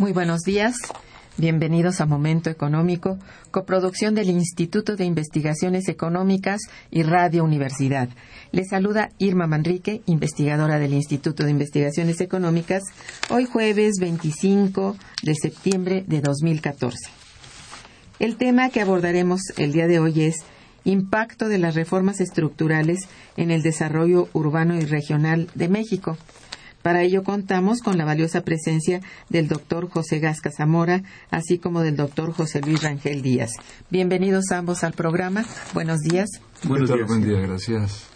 [0.00, 0.76] Muy buenos días.
[1.36, 3.18] Bienvenidos a Momento Económico,
[3.50, 8.08] coproducción del Instituto de Investigaciones Económicas y Radio Universidad.
[8.50, 12.82] Les saluda Irma Manrique, investigadora del Instituto de Investigaciones Económicas,
[13.28, 16.96] hoy jueves 25 de septiembre de 2014.
[18.20, 20.36] El tema que abordaremos el día de hoy es
[20.84, 23.00] impacto de las reformas estructurales
[23.36, 26.16] en el desarrollo urbano y regional de México.
[26.82, 31.96] Para ello contamos con la valiosa presencia del doctor José Gasca Zamora, así como del
[31.96, 33.52] doctor José Luis Rangel Díaz.
[33.90, 35.44] Bienvenidos ambos al programa.
[35.74, 36.28] Buenos días.
[36.64, 37.06] Buenos días.
[37.06, 38.06] Buen día, gracias.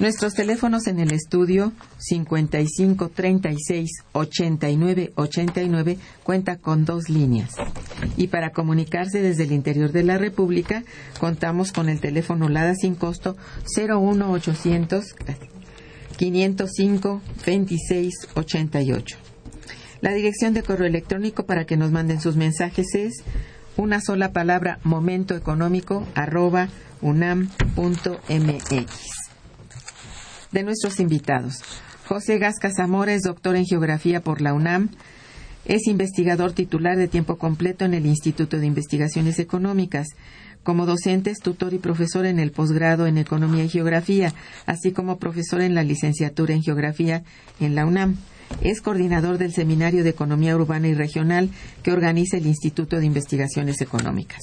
[0.00, 7.54] Nuestros teléfonos en el estudio 55 36 89 89 cuenta con dos líneas.
[8.16, 10.82] Y para comunicarse desde el interior de la República,
[11.20, 13.36] contamos con el teléfono LADA sin costo
[13.76, 15.14] 01800
[16.22, 19.16] 505 26 88.
[20.02, 23.24] La dirección de correo electrónico para que nos manden sus mensajes es
[23.76, 26.68] una sola palabra momentoeconómico arroba
[27.00, 27.48] unam.mx.
[30.52, 31.56] De nuestros invitados,
[32.06, 34.90] José Gasca Zamora es doctor en geografía por la UNAM,
[35.64, 40.06] es investigador titular de tiempo completo en el Instituto de Investigaciones Económicas.
[40.62, 44.32] Como docente es tutor y profesor en el posgrado en Economía y Geografía,
[44.66, 47.24] así como profesor en la licenciatura en Geografía
[47.60, 48.16] en la UNAM.
[48.60, 51.48] Es coordinador del Seminario de Economía Urbana y Regional
[51.82, 54.40] que organiza el Instituto de Investigaciones Económicas.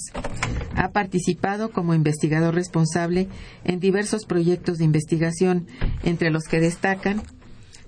[0.75, 3.27] Ha participado como investigador responsable
[3.63, 5.67] en diversos proyectos de investigación,
[6.03, 7.21] entre los que destacan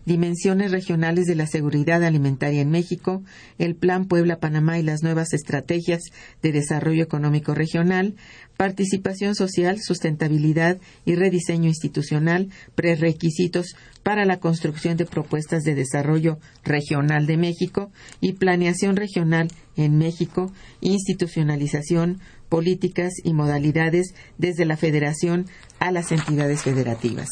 [0.05, 3.23] dimensiones regionales de la seguridad alimentaria en México,
[3.57, 6.01] el Plan Puebla-Panamá y las nuevas estrategias
[6.41, 8.15] de desarrollo económico regional,
[8.57, 17.25] participación social, sustentabilidad y rediseño institucional, prerequisitos para la construcción de propuestas de desarrollo regional
[17.25, 20.51] de México y planeación regional en México,
[20.81, 22.19] institucionalización,
[22.49, 25.45] políticas y modalidades desde la Federación
[25.79, 27.29] a las entidades federativas.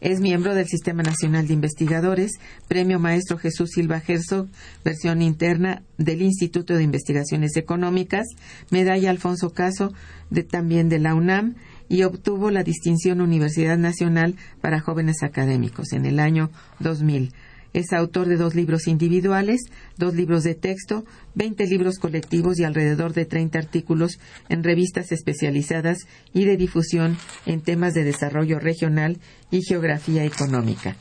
[0.00, 4.46] Es miembro del Sistema Nacional de Investigadores, Premio Maestro Jesús Silva Herzog,
[4.84, 8.26] versión interna del Instituto de Investigaciones Económicas,
[8.70, 9.92] Medalla Alfonso Caso,
[10.30, 11.56] de, también de la UNAM,
[11.88, 17.32] y obtuvo la distinción Universidad Nacional para Jóvenes Académicos en el año 2000.
[17.74, 19.60] Es autor de dos libros individuales,
[19.96, 21.04] dos libros de texto,
[21.34, 24.18] 20 libros colectivos y alrededor de 30 artículos
[24.48, 25.98] en revistas especializadas
[26.32, 27.16] y de difusión
[27.46, 29.18] en temas de desarrollo regional
[29.50, 30.96] y geografía económica.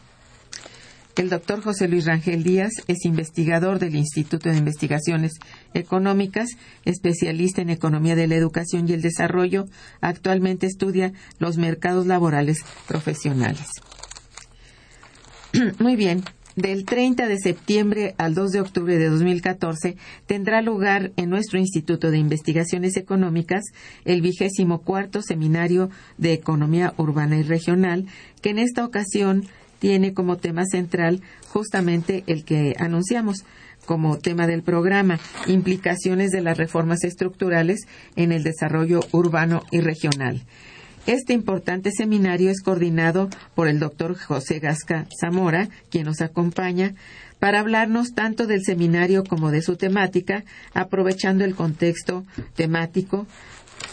[1.17, 5.31] El doctor José Luis Rangel Díaz es investigador del Instituto de Investigaciones
[5.73, 6.49] Económicas,
[6.85, 9.65] especialista en economía de la educación y el desarrollo.
[9.99, 13.67] Actualmente estudia los mercados laborales profesionales.
[15.79, 16.23] Muy bien.
[16.57, 19.95] Del 30 de septiembre al 2 de octubre de 2014
[20.25, 23.63] tendrá lugar en nuestro Instituto de Investigaciones Económicas
[24.05, 28.07] el vigésimo cuarto Seminario de Economía Urbana y Regional,
[28.41, 29.45] que en esta ocasión
[29.77, 33.45] tiene como tema central justamente el que anunciamos
[33.85, 37.81] como tema del programa, implicaciones de las reformas estructurales
[38.15, 40.41] en el desarrollo urbano y regional.
[41.07, 46.95] Este importante seminario es coordinado por el doctor José Gasca Zamora, quien nos acompaña,
[47.39, 50.43] para hablarnos tanto del seminario como de su temática,
[50.73, 52.25] aprovechando el contexto
[52.55, 53.25] temático.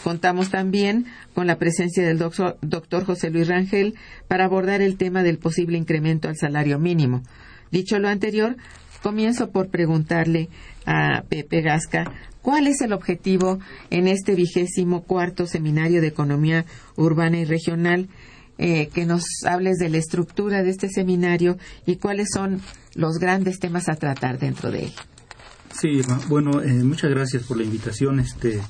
[0.03, 3.95] Contamos también con la presencia del doctor, José Luis Rangel
[4.27, 7.23] para abordar el tema del posible incremento al salario mínimo.
[7.71, 8.57] Dicho lo anterior,
[9.01, 10.49] comienzo por preguntarle
[10.85, 12.11] a Pepe Gasca
[12.45, 13.57] ¿Cuál es el objetivo
[13.89, 16.63] en este vigésimo cuarto seminario de economía
[16.95, 18.07] urbana y regional?
[18.59, 21.57] Eh, que nos hables de la estructura de este seminario
[21.87, 22.61] y cuáles son
[22.93, 24.91] los grandes temas a tratar dentro de él.
[25.73, 28.19] Sí, bueno, eh, muchas gracias por la invitación.
[28.19, 28.61] Este,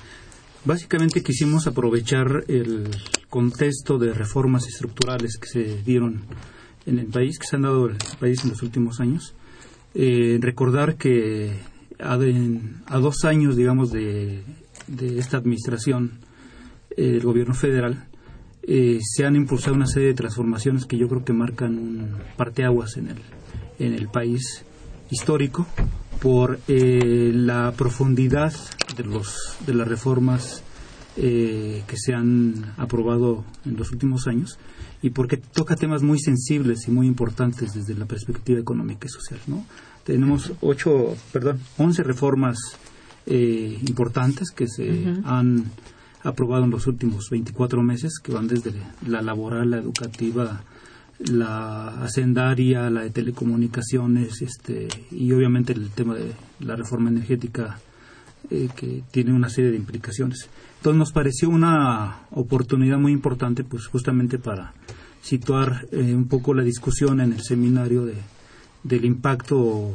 [0.63, 2.89] básicamente quisimos aprovechar el
[3.30, 6.24] contexto de reformas estructurales que se dieron
[6.86, 9.36] en el país, que se han dado en el país en los últimos años.
[9.94, 11.75] Eh, recordar que
[12.06, 14.44] a, dos años, digamos, de,
[15.00, 16.19] esta administración,
[16.96, 18.07] el gobierno federal,
[18.63, 22.98] eh, se han impulsado una serie de transformaciones que yo creo que marcan un parteaguas
[22.98, 23.18] en el,
[23.80, 24.66] en el país
[25.12, 25.68] histórico
[26.22, 28.54] por eh, la profundidad
[28.98, 30.63] de, los, de las reformas
[31.18, 34.57] eh, que se han aprobado en los últimos años
[35.02, 39.40] y porque toca temas muy sensibles y muy importantes desde la perspectiva económica y social.
[39.48, 39.66] ¿no?
[40.06, 42.57] Tenemos ocho, perdón, once reformas
[43.25, 45.66] eh, importantes que se han
[46.24, 48.72] aprobado en los últimos 24 meses, que van desde
[49.07, 50.63] la laboral, la educativa,
[51.19, 57.80] la hacendaria, la de telecomunicaciones, este, y obviamente el tema de la reforma energética,
[58.52, 60.48] eh, que tiene una serie de implicaciones.
[60.78, 64.74] Entonces nos pareció una oportunidad muy importante, pues justamente para
[65.24, 68.13] situar eh, un poco la discusión en el seminario de
[68.85, 69.91] del impacto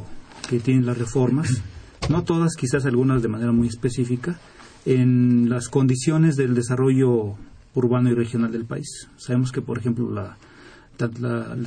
[0.49, 1.63] que tienen las reformas,
[2.09, 4.37] no todas, quizás algunas de manera muy específica,
[4.85, 7.35] en las condiciones del desarrollo
[7.73, 9.07] urbano y regional del país.
[9.15, 10.37] Sabemos que, por ejemplo, la,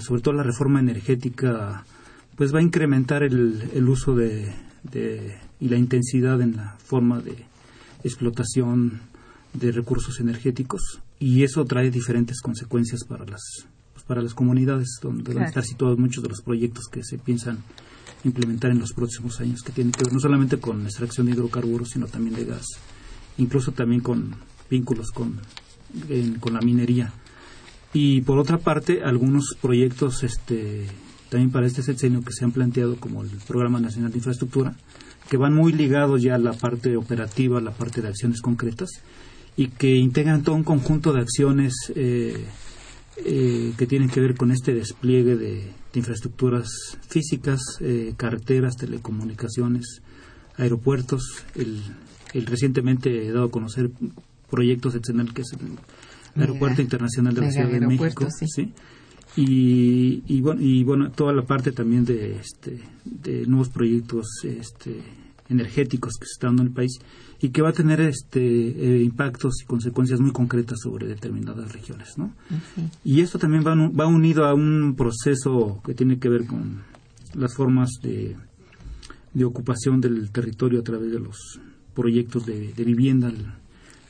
[0.00, 1.84] sobre todo la reforma energética,
[2.36, 4.52] pues va a incrementar el, el uso de,
[5.60, 7.46] y la intensidad en la forma de
[8.02, 9.00] explotación
[9.54, 13.66] de recursos energéticos y eso trae diferentes consecuencias para las
[14.06, 17.58] para las comunidades donde van a estar situados muchos de los proyectos que se piensan
[18.24, 21.90] implementar en los próximos años, que tienen que ver no solamente con extracción de hidrocarburos,
[21.90, 22.66] sino también de gas,
[23.38, 24.34] incluso también con
[24.70, 25.40] vínculos con,
[26.40, 27.12] con la minería.
[27.92, 30.86] Y por otra parte, algunos proyectos este,
[31.28, 34.74] también para este sexenio que se han planteado, como el Programa Nacional de Infraestructura,
[35.28, 38.90] que van muy ligados ya a la parte operativa, a la parte de acciones concretas,
[39.56, 42.44] y que integran todo un conjunto de acciones eh,
[43.16, 46.68] eh, que tienen que ver con este despliegue de, infraestructuras
[47.08, 50.02] físicas, eh, carreteras, telecomunicaciones,
[50.56, 51.44] aeropuertos.
[51.54, 51.82] El,
[52.46, 53.90] recientemente he dado a conocer
[54.50, 58.26] proyectos excelentes que es el Aeropuerto Internacional de la Ciudad de México.
[58.44, 58.72] Sí.
[59.36, 65.00] Y, y, bueno, y bueno, toda la parte también de, este, de nuevos proyectos este,
[65.54, 66.98] energéticos que se están dando en el país
[67.40, 72.16] y que va a tener este eh, impactos y consecuencias muy concretas sobre determinadas regiones,
[72.16, 72.32] ¿no?
[73.04, 76.82] Y esto también va, va unido a un proceso que tiene que ver con
[77.34, 78.36] las formas de,
[79.34, 81.60] de ocupación del territorio a través de los
[81.94, 83.28] proyectos de, vivienda.
[83.28, 83.52] En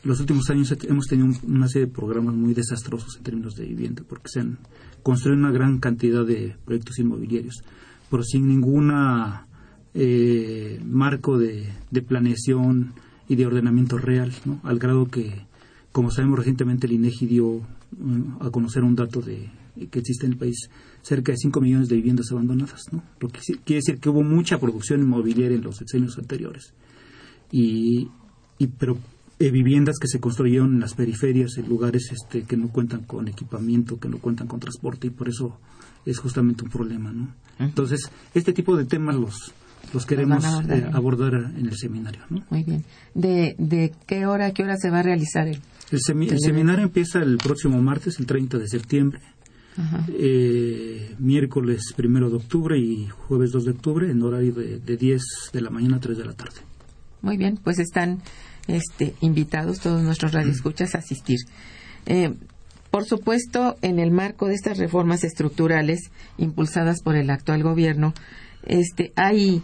[0.05, 4.03] los últimos años hemos tenido una serie de programas muy desastrosos en términos de vivienda,
[4.07, 4.59] porque se han
[5.03, 7.63] construido una gran cantidad de proyectos inmobiliarios,
[8.11, 9.47] pero sin ninguna
[9.95, 11.67] eh, marco de,
[12.07, 12.93] planeación
[13.29, 14.61] y de ordenamiento real, ¿no?
[14.65, 15.47] al grado que,
[15.93, 17.61] como sabemos recientemente, el INEGI dio
[17.97, 19.49] mm, a conocer un dato de
[19.91, 20.71] que existe en el país
[21.03, 23.03] cerca de 5 millones de viviendas abandonadas, ¿no?
[23.21, 26.75] lo que quiere decir que hubo mucha producción inmobiliaria en los sexenios anteriores.
[27.51, 28.09] Y,
[28.59, 28.99] y pero
[29.41, 33.27] eh, viviendas que se construyeron en las periferias, en lugares este, que no cuentan con
[33.27, 35.59] equipamiento, que no cuentan con transporte, y por eso
[36.07, 37.13] es justamente un problema.
[37.13, 37.35] ¿no?
[37.59, 39.53] Entonces, este tipo de temas los,
[39.93, 42.23] los queremos eh, abordar, en el seminario.
[42.51, 42.85] Muy bien.
[43.15, 45.61] ¿De, ¿De qué hora a qué hora se va a realizar el,
[45.91, 46.01] el,
[46.39, 46.85] seminario?
[46.85, 49.21] empieza el próximo martes, el 30 de septiembre,
[50.09, 55.23] eh, miércoles primero de octubre y jueves 2 de octubre en horario de, de 10
[55.53, 56.61] de la mañana a 3 de la tarde.
[57.23, 58.21] Muy bien, pues están
[58.67, 61.39] este, invitados todos nuestros radioescuchas a asistir.
[62.07, 62.35] Eh,
[62.91, 68.15] por supuesto, en el marco de estas reformas estructurales impulsadas por el actual gobierno,
[68.63, 69.63] este, hay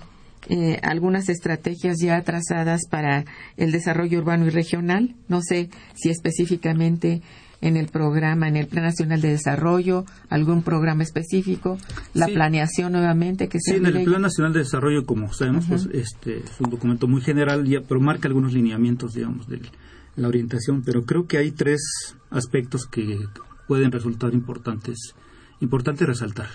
[0.48, 3.24] eh, algunas estrategias ya trazadas para
[3.56, 5.14] el desarrollo urbano y regional.
[5.28, 7.22] No sé si específicamente
[7.60, 11.78] en el programa, en el Plan Nacional de Desarrollo, algún programa específico,
[12.14, 15.88] la planeación nuevamente que se Sí, en el Plan Nacional de Desarrollo, como sabemos, pues
[15.92, 19.60] este es un documento muy general, ya, pero marca algunos lineamientos, digamos, de
[20.16, 21.80] la orientación, pero creo que hay tres
[22.30, 23.18] aspectos que
[23.68, 25.14] pueden resultar importantes,
[25.60, 26.48] importante resaltar.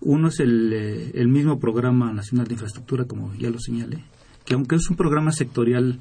[0.00, 4.04] Uno es el, eh, el mismo Programa Nacional de Infraestructura, como ya lo señalé,
[4.44, 5.98] que aunque es un programa sectorial,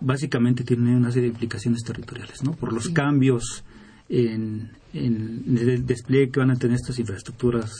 [0.00, 2.52] básicamente tiene una serie de implicaciones territoriales, ¿no?
[2.52, 3.64] Por los cambios
[4.08, 7.72] en, el despliegue que van a tener estas infraestructuras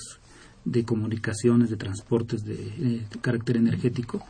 [0.64, 4.24] de comunicaciones, de transportes de, eh, carácter energético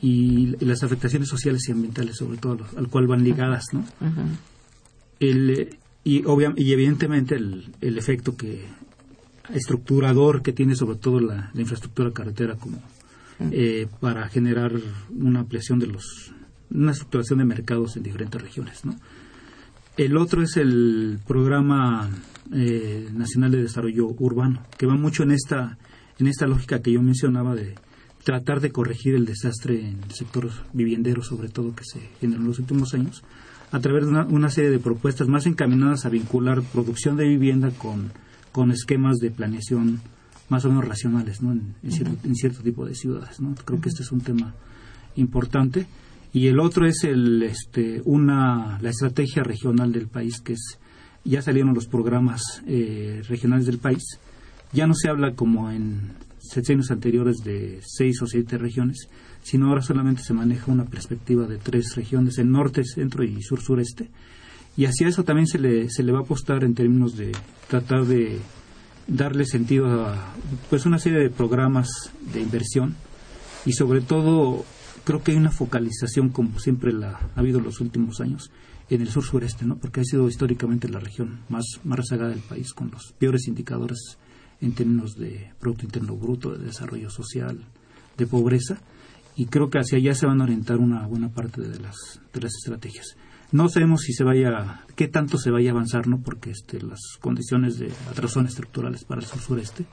[0.00, 3.84] y, las afectaciones sociales y ambientales, sobre todo, al cual van ligadas, ¿no?
[5.20, 6.22] el, y,
[6.56, 8.64] y evidentemente el, el, efecto que
[9.50, 12.82] estructurador que tiene sobre todo la, infraestructura carretera como
[13.52, 14.72] eh, para generar
[15.10, 16.32] una ampliación de los
[16.70, 18.84] una estructuración de mercados en diferentes regiones.
[18.84, 18.94] ¿no?
[19.96, 22.08] El otro es el Programa
[22.52, 25.78] eh, Nacional de Desarrollo Urbano, que va mucho en esta,
[26.18, 27.74] en esta lógica que yo mencionaba de
[28.24, 32.48] tratar de corregir el desastre en el sector viviendero, sobre todo que se generó en
[32.48, 33.22] los últimos años,
[33.70, 38.12] a través de una, serie de propuestas más encaminadas a vincular producción de vivienda con,
[38.52, 40.00] con esquemas de planeación
[40.48, 41.52] más o menos racionales ¿no?
[41.52, 43.40] en, cierto, tipo de ciudades.
[43.40, 43.54] ¿no?
[43.64, 44.54] Creo que este es un tema
[45.16, 45.86] importante
[46.32, 50.78] y el otro es el, este, una, la estrategia regional del país, que es,
[51.24, 54.18] ya salieron los programas eh, regionales del país,
[54.72, 56.12] ya no se habla como en
[56.68, 59.08] años anteriores de seis o siete regiones,
[59.42, 64.08] sino ahora solamente se maneja una perspectiva de tres regiones, el norte, centro y sur-sureste,
[64.78, 67.32] y hacia eso también se le, se le va a apostar en términos de
[67.66, 68.38] tratar de
[69.08, 70.32] darle sentido a
[70.70, 71.88] pues una serie de programas
[72.32, 72.94] de inversión
[73.66, 74.64] y sobre todo
[75.02, 78.52] creo que hay una focalización, como siempre la ha habido en los últimos años,
[78.88, 79.78] en el sur-sureste, ¿no?
[79.78, 84.16] porque ha sido históricamente la región más, más rezagada del país, con los peores indicadores
[84.60, 87.58] en términos de Producto Interno Bruto, de desarrollo social,
[88.16, 88.78] de pobreza,
[89.34, 92.40] y creo que hacia allá se van a orientar una buena parte de las, de
[92.40, 93.16] las estrategias.
[93.50, 96.20] No sabemos si se vaya, qué tanto se vaya a avanzar, ¿no?
[96.20, 99.86] porque este, las condiciones de atrasón estructurales para el sur-sureste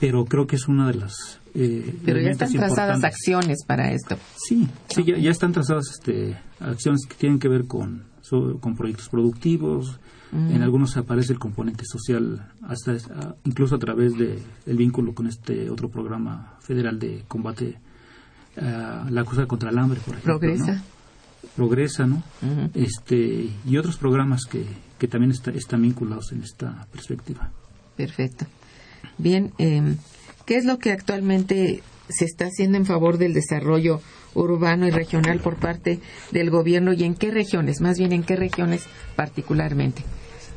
[0.00, 4.16] pero creo que es una de las eh, pero ya están trazadas acciones para esto.
[4.36, 8.06] Sí sí ya, están trazadas este, acciones que tienen que ver con
[8.60, 10.00] con proyectos productivos.
[10.30, 10.56] Mm.
[10.56, 12.98] en algunos aparece el componente social hasta
[13.44, 17.78] incluso a través de el vínculo con este otro programa federal de combate
[18.60, 20.82] a la cosa contra el hambre por ejemplo progresa
[21.56, 22.22] progresa no
[22.74, 24.64] este y otros programas que
[24.98, 27.50] que también están vinculados en esta perspectiva.
[27.96, 28.46] Perfecto.
[29.16, 29.94] Bien, eh,
[30.44, 34.00] ¿qué es lo que actualmente se está haciendo en favor del desarrollo
[34.34, 36.00] urbano y regional por parte
[36.32, 38.84] del gobierno y en qué regiones, más bien en qué regiones
[39.16, 40.02] particularmente?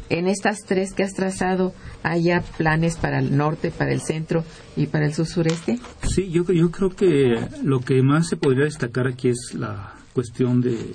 [0.09, 1.73] En estas tres que has trazado,
[2.03, 4.43] ¿hay ya planes para el norte, para el centro
[4.75, 5.79] y para el sur sureste?
[6.03, 10.61] Sí, yo, yo creo que lo que más se podría destacar aquí es la cuestión
[10.61, 10.93] de,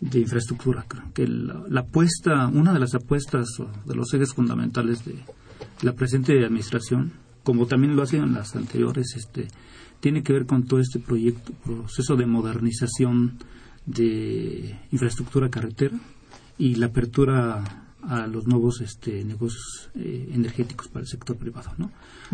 [0.00, 0.86] de infraestructura.
[1.14, 3.48] que la, la, apuesta, una de las apuestas
[3.84, 5.16] de los ejes fundamentales de,
[5.82, 7.12] la presente administración,
[7.42, 9.48] como también lo hacen las anteriores, este,
[10.00, 13.38] tiene que ver con todo este proyecto, proceso de modernización
[13.86, 15.98] de infraestructura carretera
[16.58, 21.72] y la apertura a los nuevos este, negocios eh, energéticos para el sector privado.
[21.78, 21.90] ¿no?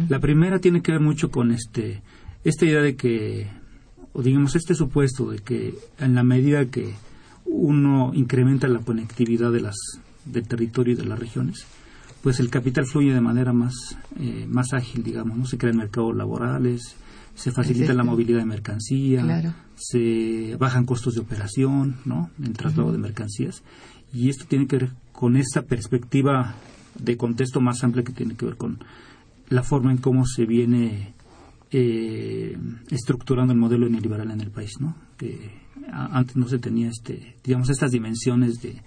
[0.08, 2.02] La primera tiene que ver mucho con este,
[2.44, 3.48] esta idea de que,
[4.16, 6.94] o digamos, este supuesto de que en la medida que
[7.44, 9.76] uno incrementa la conectividad de las,
[10.24, 11.66] del territorio y de las regiones,
[12.22, 13.74] pues el capital fluye de manera más,
[14.18, 15.44] eh, más ágil, digamos, ¿no?
[15.44, 16.96] Se crean mercados laborales,
[17.34, 22.30] se facilita la movilidad de mercancía, se bajan costos de operación, ¿no?
[22.42, 23.62] En traslado de mercancías.
[24.14, 26.54] Y esto tiene que ver con esta perspectiva
[26.98, 28.78] de contexto más amplia que tiene que ver con
[29.50, 31.12] la forma en cómo se viene
[31.70, 32.56] eh,
[32.90, 34.96] estructurando el modelo neoliberal en el país, ¿no?
[35.16, 38.82] Que antes no se tenía, este, digamos, estas dimensiones de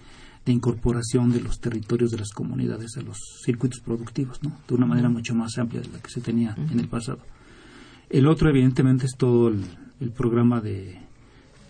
[0.46, 4.58] de incorporación de los territorios de las comunidades a los circuitos productivos, ¿no?
[4.68, 7.20] de una manera mucho más amplia de la que se tenía en el pasado.
[8.10, 10.98] El otro, evidentemente, es todo el, programa de,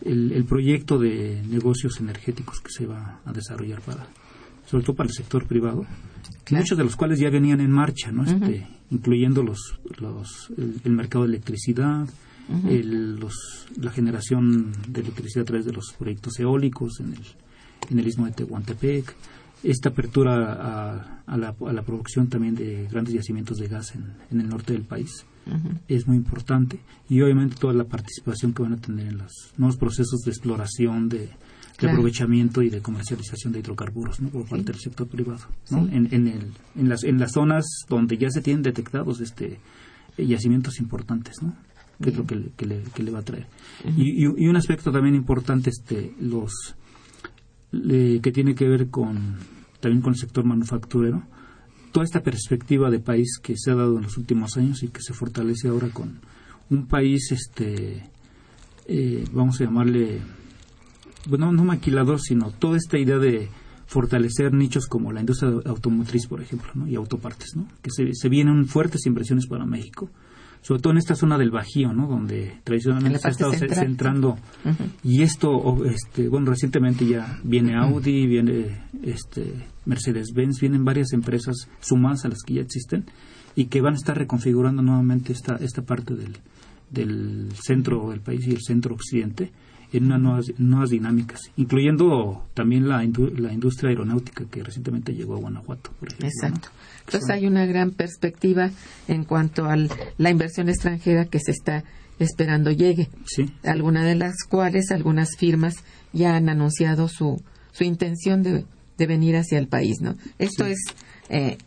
[0.05, 4.07] el, proyecto de negocios energéticos que se va a desarrollar para,
[4.69, 5.85] sobre todo para el sector privado,
[6.51, 8.23] muchos de los cuales ya venían en marcha, ¿no?
[8.23, 12.07] Este, incluyendo los, los el, mercado de electricidad,
[12.47, 17.21] los, la generación de electricidad a través de los proyectos eólicos en el,
[17.89, 19.15] en el istmo de Tehuantepec,
[19.63, 24.05] esta apertura a, a, la, a, la, producción también de grandes yacimientos de gas en,
[24.31, 25.25] en el norte del país
[25.87, 26.79] es muy importante.
[27.09, 31.09] Y obviamente toda la participación que van a tener en los nuevos procesos de exploración,
[31.09, 31.29] de,
[31.87, 34.29] aprovechamiento y de comercialización de hidrocarburos ¿no?
[34.29, 35.87] por parte del sector privado ¿no?
[35.87, 39.59] en, en, el, en, las, en las zonas donde ya se tienen detectados este
[40.17, 41.55] yacimientos importantes ¿no?
[42.01, 43.47] que es lo que le, que le, que le va a traer
[43.95, 46.75] y, y, un aspecto también importante este los
[47.71, 49.37] que tiene que ver con
[49.79, 51.23] también con el sector manufacturero
[51.91, 55.01] toda esta perspectiva de país que se ha dado en los últimos años y que
[55.01, 56.19] se fortalece ahora con
[56.69, 58.03] un país, este,
[58.87, 60.21] eh, vamos a llamarle,
[61.27, 63.49] bueno, no maquilador, sino toda esta idea de
[63.85, 66.87] fortalecer nichos como la industria automotriz, por ejemplo, ¿no?
[66.87, 67.67] y autopartes, ¿no?
[67.81, 70.09] que se, se vienen fuertes inversiones para México
[70.61, 72.07] sobre todo en esta zona del Bajío, ¿no?
[72.07, 74.37] Donde tradicionalmente se ha estado centrando.
[75.03, 79.53] Y esto, este, bueno, recientemente ya viene Audi, viene este,
[79.85, 83.05] Mercedes-Benz, vienen varias empresas sumadas a las que ya existen
[83.55, 86.37] y que van a estar reconfigurando nuevamente esta, esta parte del,
[86.91, 89.51] del centro del país y el centro occidente
[89.91, 95.39] en unas nuevas, nuevas dinámicas, incluyendo también la, la industria aeronáutica que recientemente llegó a
[95.39, 95.91] Guanajuato.
[95.99, 96.69] Por ejemplo, Exacto.
[97.05, 98.69] Entonces hay una gran perspectiva
[99.07, 101.83] en cuanto a la inversión extranjera que se está
[102.19, 103.09] esperando llegue.
[103.25, 103.51] Sí.
[103.63, 105.75] Algunas de las cuales algunas firmas
[106.13, 107.41] ya han anunciado su,
[107.71, 108.65] su intención de,
[108.97, 110.15] de venir hacia el país, ¿no?
[110.37, 110.79] Esto es
[111.29, 111.57] eh,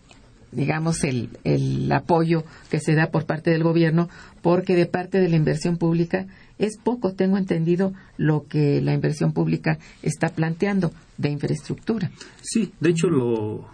[0.53, 4.09] digamos, el, el apoyo que se da por parte del gobierno,
[4.43, 6.27] porque de parte de la inversión pública
[6.63, 12.11] es poco, tengo entendido, lo que la inversión pública está planteando de infraestructura.
[12.41, 13.69] Sí, de hecho, lo,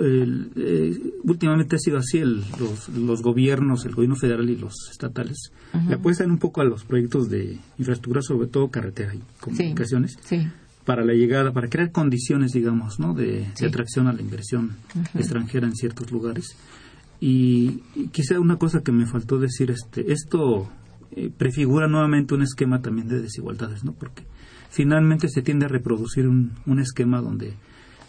[0.00, 5.52] eh, últimamente ha sido así, los, los, gobiernos, el gobierno federal y los estatales,
[5.88, 10.16] le apuestan un poco a los proyectos de infraestructura, sobre todo carretera y comunicaciones.
[10.20, 10.46] sí
[10.84, 13.14] para la llegada, para crear condiciones, digamos, ¿no?
[13.14, 14.76] de, atracción a la inversión
[15.14, 16.56] extranjera en ciertos lugares.
[17.20, 17.80] Y,
[18.12, 20.68] quizá una cosa que me faltó decir, este, esto
[21.16, 23.92] eh, prefigura nuevamente un esquema también de desigualdades, ¿no?
[23.92, 24.24] Porque
[24.70, 27.54] finalmente se tiende a reproducir un, un esquema donde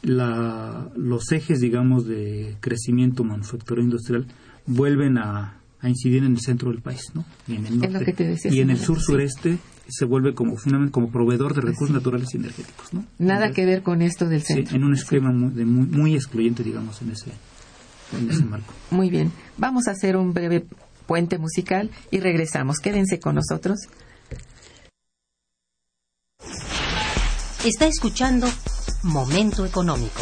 [0.02, 4.28] la, los ejes, digamos, de crecimiento manufacturero industrial
[4.66, 7.26] vuelven a, a incidir en el centro del país, ¿no?
[7.48, 8.36] Y en el norte.
[8.50, 12.94] y en el sur-sureste se vuelve como finalmente como proveedor de recursos naturales y energéticos,
[12.94, 13.06] ¿no?
[13.20, 14.72] Nada que ver con esto del centro.
[14.72, 17.32] Sí, en un esquema muy, excluyente, digamos, en ese,
[18.20, 18.74] en ese marco.
[18.90, 19.32] Muy bien.
[19.58, 20.66] Vamos a hacer un breve
[21.06, 22.80] puente musical y regresamos.
[22.80, 23.88] Quédense con nosotros.
[27.64, 28.48] Está escuchando
[29.04, 30.22] Momento Económico.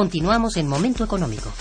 [0.00, 1.52] Continuamos en Momento Económico.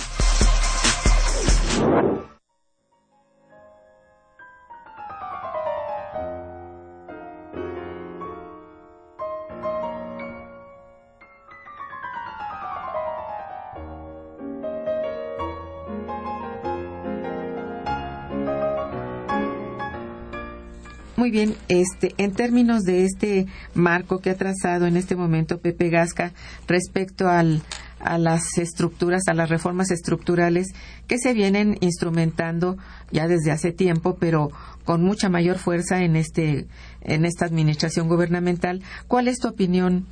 [21.18, 25.90] Muy bien, este, en términos de este marco que ha trazado en este momento Pepe
[25.90, 26.32] Gasca
[26.66, 27.62] respecto al,
[28.00, 30.74] a las estructuras, a las reformas estructurales
[31.08, 32.78] que se vienen instrumentando
[33.12, 34.50] ya desde hace tiempo, pero
[34.86, 36.68] con mucha mayor fuerza en este,
[37.02, 38.82] en esta administración gubernamental.
[39.08, 40.06] ¿Cuál es tu opinión,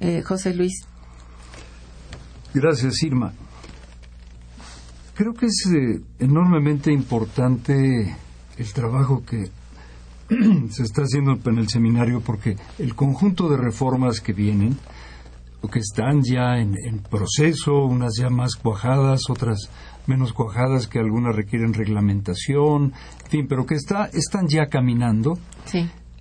[0.00, 0.86] eh, José Luis?
[2.54, 3.32] Gracias, Irma.
[5.14, 8.16] Creo que es eh, enormemente importante
[8.58, 9.50] el trabajo que
[10.70, 14.76] se está haciendo en el seminario porque el conjunto de reformas que vienen,
[15.62, 16.74] o que están ya en,
[17.10, 19.70] proceso, unas ya más cuajadas, otras
[20.06, 22.92] menos cuajadas, que algunas requieren reglamentación,
[23.24, 25.38] en fin, pero que está, están ya caminando,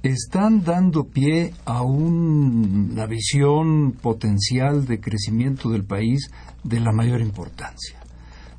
[0.01, 6.31] están dando pie a una visión potencial de crecimiento del país
[6.63, 7.99] de la mayor importancia.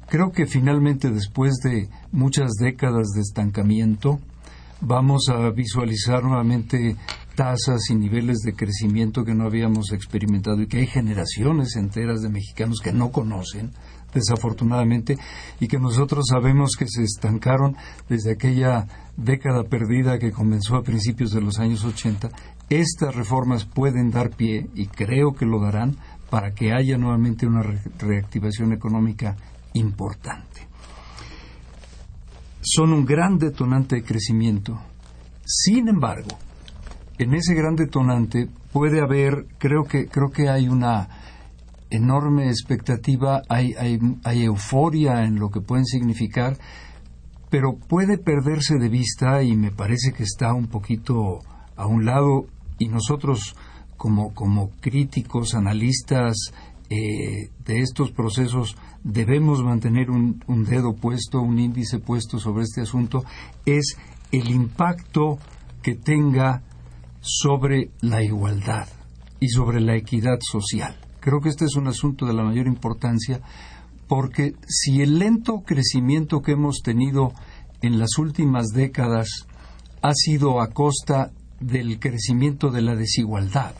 [0.09, 4.21] Creo que finalmente, después de muchas décadas de estancamiento,
[4.81, 6.97] vamos a visualizar nuevamente
[7.37, 12.31] tasas y niveles de crecimiento que no habíamos experimentado y que hay generaciones enteras de
[12.31, 13.71] mexicanos que no conocen,
[14.13, 15.17] desafortunadamente,
[15.61, 17.77] y que nosotros sabemos que se estancaron
[18.09, 22.31] desde aquella década perdida que comenzó a principios de los años 80.
[22.69, 25.97] Estas reformas pueden dar pie, y creo que lo darán,
[26.31, 27.63] para que haya nuevamente una
[27.99, 29.37] reactivación económica
[29.75, 30.67] importante
[32.67, 34.77] son un gran detonante de crecimiento.
[35.45, 36.37] Sin embargo,
[37.19, 41.09] en ese gran detonante puede haber, creo que, creo que hay una
[41.91, 43.75] enorme expectativa, hay,
[44.25, 46.59] euforia en lo que pueden significar,
[47.51, 51.41] pero puede perderse de vista y me parece que está un poquito
[51.77, 52.47] a un lado
[52.79, 53.57] y nosotros
[53.97, 56.53] como, como críticos, analistas
[56.91, 63.25] eh, de estos procesos debemos mantener un, dedo puesto, un índice puesto sobre este asunto,
[63.65, 63.97] es
[64.33, 65.39] el impacto
[65.83, 66.63] que tenga
[67.21, 68.89] sobre la igualdad
[69.41, 70.97] y sobre la equidad social.
[71.21, 73.41] Creo que este es un asunto de la mayor importancia
[74.09, 77.33] porque si el lento crecimiento que hemos tenido
[77.83, 79.29] en las últimas décadas
[80.03, 83.75] ha sido a costa del crecimiento de la desigualdad,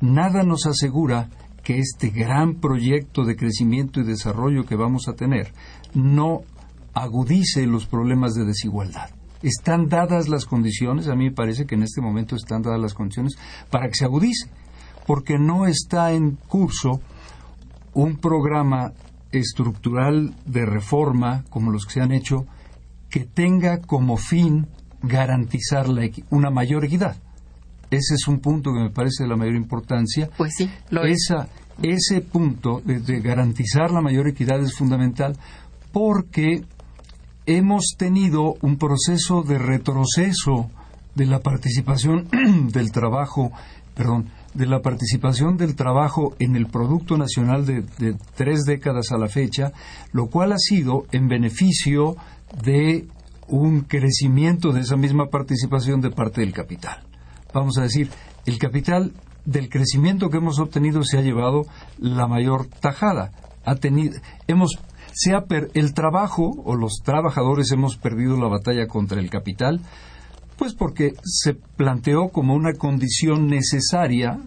[0.00, 1.30] nada nos asegura
[1.62, 5.52] que este gran proyecto de crecimiento y desarrollo que vamos a tener
[5.94, 6.40] no
[6.94, 9.10] agudice los problemas de desigualdad.
[9.42, 12.94] Están dadas las condiciones, a mí me parece que en este momento están dadas las
[12.94, 13.36] condiciones
[13.70, 14.50] para que se agudice,
[15.06, 17.00] porque no está en curso
[17.94, 18.92] un programa
[19.32, 22.46] estructural de reforma como los que se han hecho
[23.08, 24.66] que tenga como fin
[25.02, 25.86] garantizar
[26.30, 27.16] una mayor equidad.
[27.90, 30.30] Ese es un punto que me parece de la mayor importancia.
[30.36, 31.48] Pues sí, lo Esa,
[31.82, 35.36] Ese punto de, garantizar la mayor equidad es fundamental
[35.92, 36.62] porque
[37.56, 40.70] hemos tenido un proceso de retroceso
[41.14, 42.28] de la participación
[42.72, 43.52] del trabajo,
[43.94, 47.84] perdón, de la participación del trabajo en el Producto Nacional de,
[48.34, 49.72] tres décadas a la fecha,
[50.12, 52.16] lo cual ha sido en beneficio
[52.64, 53.06] de
[53.48, 57.04] un crecimiento de esa misma participación de parte del capital
[57.52, 58.10] vamos a decir,
[58.46, 59.12] el capital
[59.44, 61.66] del crecimiento que hemos obtenido se ha llevado
[61.98, 63.32] la mayor tajada.
[63.64, 64.78] Ha tenido, hemos,
[65.12, 65.44] se ha
[65.74, 69.80] el trabajo o los trabajadores hemos perdido la batalla contra el capital,
[70.56, 74.38] pues porque se planteó como una condición necesaria,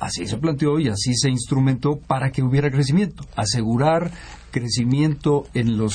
[0.00, 4.10] así se planteó y así se instrumentó para que hubiera crecimiento, asegurar
[4.50, 5.94] crecimiento en los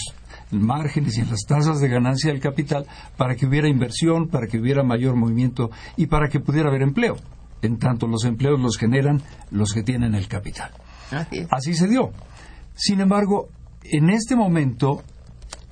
[0.51, 2.85] márgenes y en las tasas de ganancia del capital
[3.17, 7.17] para que hubiera inversión, para que hubiera mayor movimiento y para que pudiera haber empleo.
[7.61, 10.71] En tanto, los empleos los generan los que tienen el capital.
[11.49, 12.11] Así, se dio.
[12.75, 13.47] Sin embargo,
[13.85, 15.03] en este momento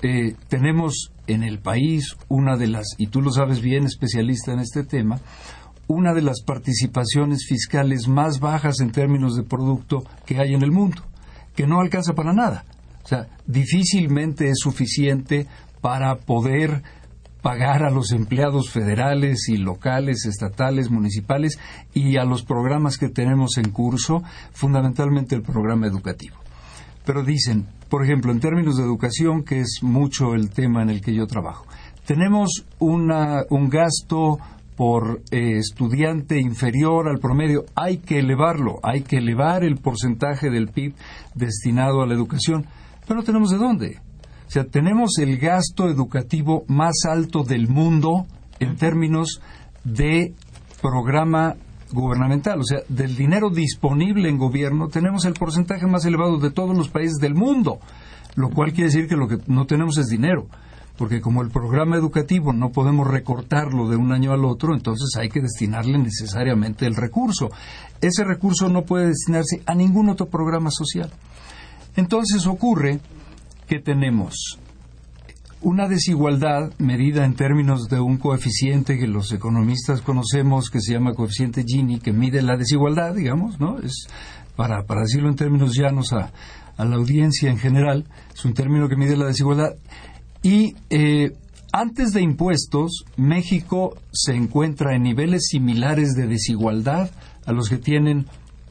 [0.02, 4.60] eh, tenemos en el país una de las, y tú lo sabes bien, especialista en
[4.60, 5.20] este tema,
[5.88, 10.72] una de las participaciones fiscales más bajas en términos de producto que hay en el
[10.72, 11.04] mundo,
[11.56, 12.66] que no alcanza para nada.
[13.04, 15.48] O sea, difícilmente es suficiente
[15.82, 16.84] para poder
[17.42, 21.60] pagar a los empleados federales y locales, estatales, municipales
[21.94, 26.38] y a los programas que tenemos en curso, fundamentalmente el programa educativo.
[27.04, 31.02] Pero dicen, por ejemplo, en términos de educación, que es mucho el tema en el
[31.02, 31.66] que yo trabajo,
[32.06, 34.40] tenemos un gasto
[34.78, 37.66] por eh, estudiante inferior al promedio.
[37.76, 40.94] Hay que elevarlo, hay que elevar el porcentaje del PIB
[41.36, 42.66] destinado a la educación.
[43.06, 44.00] Pero no tenemos de dónde.
[44.48, 48.26] O sea, tenemos el gasto educativo más alto del mundo
[48.60, 49.42] en términos
[49.84, 50.34] de
[50.82, 51.58] programa
[51.92, 56.76] gubernamental, o sea, del dinero disponible en gobierno, tenemos el porcentaje más elevado de todos
[56.76, 57.80] los países del mundo,
[58.36, 60.48] lo cual quiere decir que lo que no tenemos es dinero,
[60.98, 65.30] porque como el programa educativo no podemos recortarlo de un año al otro, entonces hay
[65.30, 67.50] que destinarle necesariamente el recurso.
[68.02, 71.12] Ese recurso no puede destinarse a ningún otro programa social.
[71.96, 73.00] Entonces ocurre
[73.68, 74.60] que tenemos
[75.62, 81.14] una desigualdad medida en términos de un coeficiente que los economistas conocemos que se llama
[81.14, 83.80] coeficiente Gini, que mide la desigualdad, digamos, ¿no?
[83.80, 84.08] Es
[84.56, 86.32] para, para decirlo en términos llanos a,
[86.78, 89.76] a la audiencia en general, es un término que mide la desigualdad.
[90.42, 91.32] Y eh,
[91.72, 97.12] antes de impuestos, México se encuentra en niveles similares de desigualdad
[97.46, 98.26] a los que tienen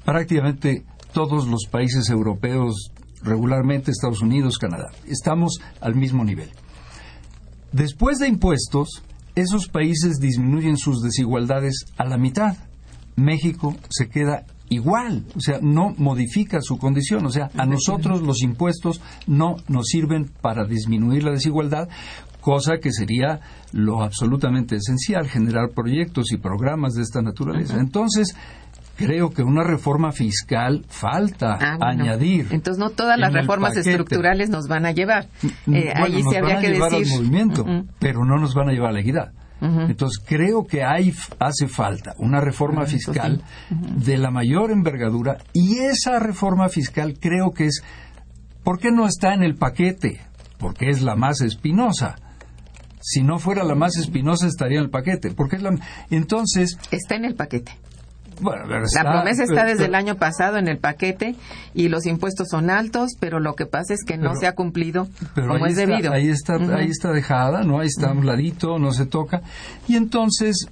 [0.05, 2.91] prácticamente todos los países europeos
[3.23, 4.91] regularmente, Estados Unidos, Canadá.
[5.07, 6.51] Estamos al mismo nivel.
[7.73, 9.03] Después de impuestos,
[9.35, 12.57] esos países disminuyen sus desigualdades a la mitad.
[13.17, 18.43] México se queda igual, o sea, no modifica su condición, o sea, a nosotros los
[18.43, 21.89] impuestos no nos sirven para disminuir la desigualdad,
[22.41, 23.41] cosa que sería
[23.73, 27.79] lo absolutamente esencial, generar proyectos y programas de esta naturaleza.
[27.79, 28.35] Entonces,
[29.07, 32.03] creo que una reforma fiscal falta Ah, bueno.
[32.05, 32.47] añadir.
[32.51, 35.27] Entonces no todas las reformas estructurales nos van a llevar.
[35.43, 37.13] Eh, Bueno, ahí nos se van habría a que llevar decir.
[37.15, 37.65] al movimiento,
[37.99, 39.33] pero no nos van a llevar a la equidad.
[39.63, 45.79] Entonces creo que hay, hace falta una reforma Ah, fiscal de la mayor envergadura y
[45.81, 47.83] esa reforma fiscal creo que es,
[48.65, 50.21] ¿por qué no está en el paquete?
[50.59, 52.17] Porque es la más espinosa.
[53.03, 55.31] Si no fuera la más espinosa estaría en el paquete.
[55.33, 55.71] Porque es la,
[56.11, 57.73] entonces, Está en el paquete.
[58.41, 61.35] Bueno, La promesa está desde el año pasado en el paquete
[61.75, 64.55] y los impuestos son altos, pero lo que pasa es que no Pero- se ha
[64.55, 66.13] cumplido como es está, debido.
[66.13, 66.73] Ahí está, Ujú.
[66.73, 67.81] ahí está dejada, ¿no?
[67.81, 69.43] Ahí está a un ladito, no se toca.
[69.89, 70.67] Y entonces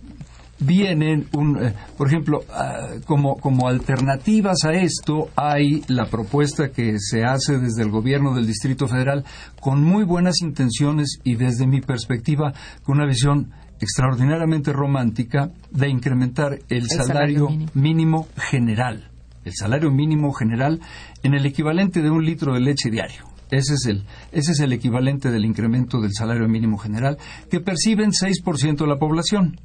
[0.61, 6.97] vienen, un, eh, por ejemplo, ah, como, como alternativas a esto, hay la propuesta que
[6.99, 9.25] se hace desde el gobierno del Distrito Federal
[9.61, 12.53] con muy buenas intenciones y desde mi perspectiva
[12.83, 17.71] con una visión extraordinariamente romántica de incrementar el, salario salario mínimo.
[17.75, 19.11] mínimo general,
[19.45, 20.81] el salario mínimo general
[21.23, 23.25] en el equivalente de un litro de leche diario.
[23.51, 27.17] Ese es el, ese es el equivalente del incremento del salario mínimo general
[27.51, 29.59] que perciben 6% de la población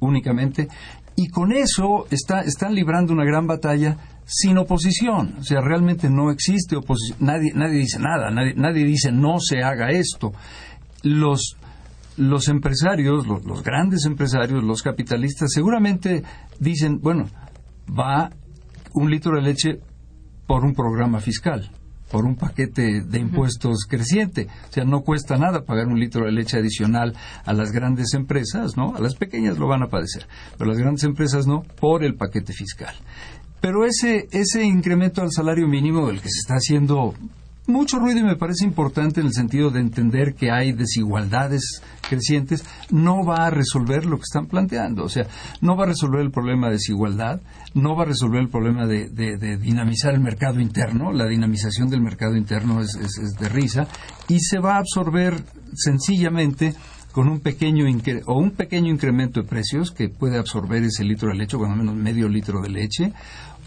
[0.00, 0.68] únicamente
[1.16, 5.36] y con eso está, están librando una gran batalla sin oposición.
[5.38, 7.18] O sea, realmente no existe oposición.
[7.20, 10.32] Nadie, nadie dice nada, nadie, nadie dice no se haga esto.
[11.02, 11.56] Los,
[12.16, 16.22] los empresarios, los, los grandes empresarios, los capitalistas, seguramente
[16.58, 17.26] dicen, bueno,
[17.88, 18.30] va
[18.94, 19.80] un litro de leche
[20.46, 21.70] por un programa fiscal,
[22.10, 24.46] por un paquete de impuestos creciente.
[24.68, 28.76] O sea, no cuesta nada pagar un litro de leche adicional a las grandes empresas,
[28.76, 28.94] ¿no?
[28.94, 30.26] A las pequeñas lo van a padecer,
[30.56, 32.94] pero las grandes empresas no, por el paquete fiscal.
[33.60, 37.14] Pero ese, ese incremento al salario mínimo del que se está haciendo
[37.66, 42.64] mucho ruido y me parece importante en el sentido de entender que hay desigualdades crecientes,
[42.90, 45.04] no va a resolver lo que están planteando.
[45.04, 45.26] O sea,
[45.60, 47.40] no va a resolver el problema de desigualdad,
[47.74, 49.08] no va a resolver el problema de,
[49.58, 51.12] dinamizar el mercado interno.
[51.12, 52.92] La dinamización del mercado interno es,
[53.38, 53.86] de risa
[54.28, 55.42] y se va a absorber
[55.74, 56.74] sencillamente
[57.12, 57.86] con un pequeño
[58.26, 61.96] o un pequeño incremento de precios que puede absorber ese litro de leche, cuando menos
[61.96, 63.12] medio litro de leche,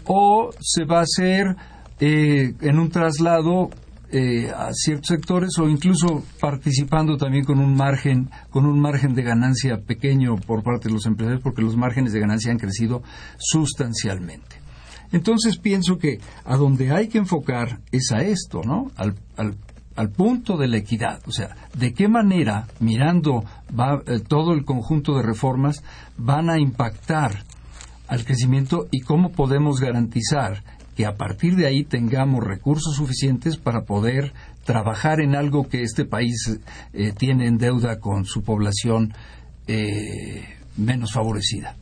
[0.04, 1.56] o se va a hacer
[1.98, 3.70] eh, en un traslado
[4.12, 9.22] eh, a ciertos sectores o incluso participando también con un margen con un margen de
[9.22, 13.02] ganancia pequeño por parte de los empresarios porque los márgenes de ganancia han crecido
[13.38, 14.56] sustancialmente.
[15.12, 18.90] Entonces pienso que a donde hay que enfocar es a esto, ¿no?
[18.96, 19.56] Al, al-
[19.96, 21.20] al punto de la equidad.
[21.26, 23.44] O sea, de qué manera, mirando
[24.06, 25.82] eh, todo el conjunto de reformas,
[26.16, 27.44] van a impactar
[28.08, 30.62] al crecimiento y cómo podemos garantizar
[31.00, 34.34] que a partir de ahí tengamos recursos suficientes para poder
[34.66, 36.58] trabajar en algo que este país
[36.92, 39.14] eh, tiene en deuda con su población
[39.66, 40.44] eh,
[40.76, 41.74] menos favorecida,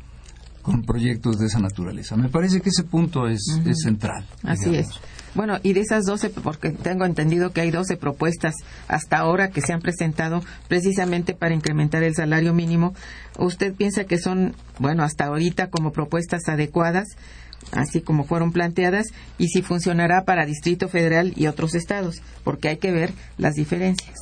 [0.63, 2.15] con proyectos de esa naturaleza.
[2.17, 4.25] Me parece que ese punto es, es central.
[4.45, 4.89] Así es.
[5.35, 8.55] Bueno, y de esas 12, porque tengo entendido que hay 12 propuestas
[8.87, 12.95] hasta ahora que se han presentado precisamente para incrementar el salario mínimo,
[13.37, 17.09] ¿usted piensa que son, bueno, hasta ahorita como propuestas adecuadas,
[17.73, 19.07] así como fueron planteadas,
[19.39, 22.23] y si funcionará para Distrito Federal y otros estados?
[22.45, 24.17] Porque hay que ver las diferencias.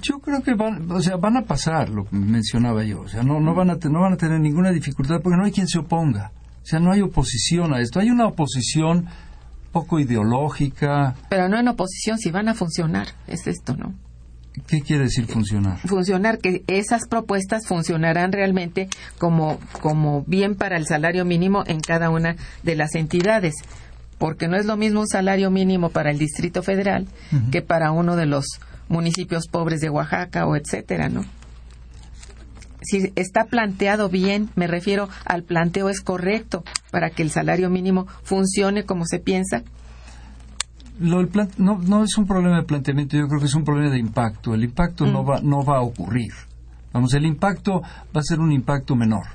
[0.00, 3.02] Yo creo que van, o sea, van a pasar, lo que mencionaba yo.
[3.02, 5.52] O sea, no, no, van a, no van a tener ninguna dificultad porque no hay
[5.52, 6.32] quien se oponga.
[6.62, 7.98] O sea, no hay oposición a esto.
[8.00, 9.06] Hay una oposición
[9.72, 11.14] poco ideológica.
[11.28, 13.94] Pero no en oposición, si van a funcionar, es esto, ¿no?
[14.66, 15.78] ¿Qué quiere decir funcionar?
[15.86, 18.88] Funcionar, que esas propuestas funcionarán realmente
[19.18, 23.54] como, como bien para el salario mínimo en cada una de las entidades.
[24.18, 27.08] Porque no es lo mismo un salario mínimo para el Distrito Federal
[27.50, 31.24] que para uno de los municipios pobres de Oaxaca o etcétera, ¿no?
[32.82, 38.06] Si está planteado bien, me refiero al planteo es correcto para que el salario mínimo
[38.22, 39.62] funcione como se piensa.
[41.02, 41.20] Lo
[41.58, 44.54] no, no es un problema de planteamiento, yo creo que es un problema de impacto.
[44.54, 46.32] El impacto no, va, no va a ocurrir.
[46.92, 49.26] Vamos, el impacto va a ser un impacto menor.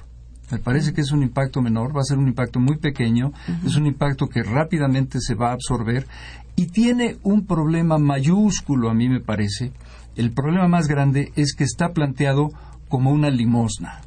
[0.49, 3.33] Me parece que es un impacto menor, va a ser un impacto muy pequeño,
[3.65, 6.07] es un impacto que rápidamente se va a absorber
[6.55, 9.73] y tiene un problema mayúsculo, a mí me parece.
[10.15, 12.49] El problema más grande es que está planteado
[12.87, 13.99] como una limosna.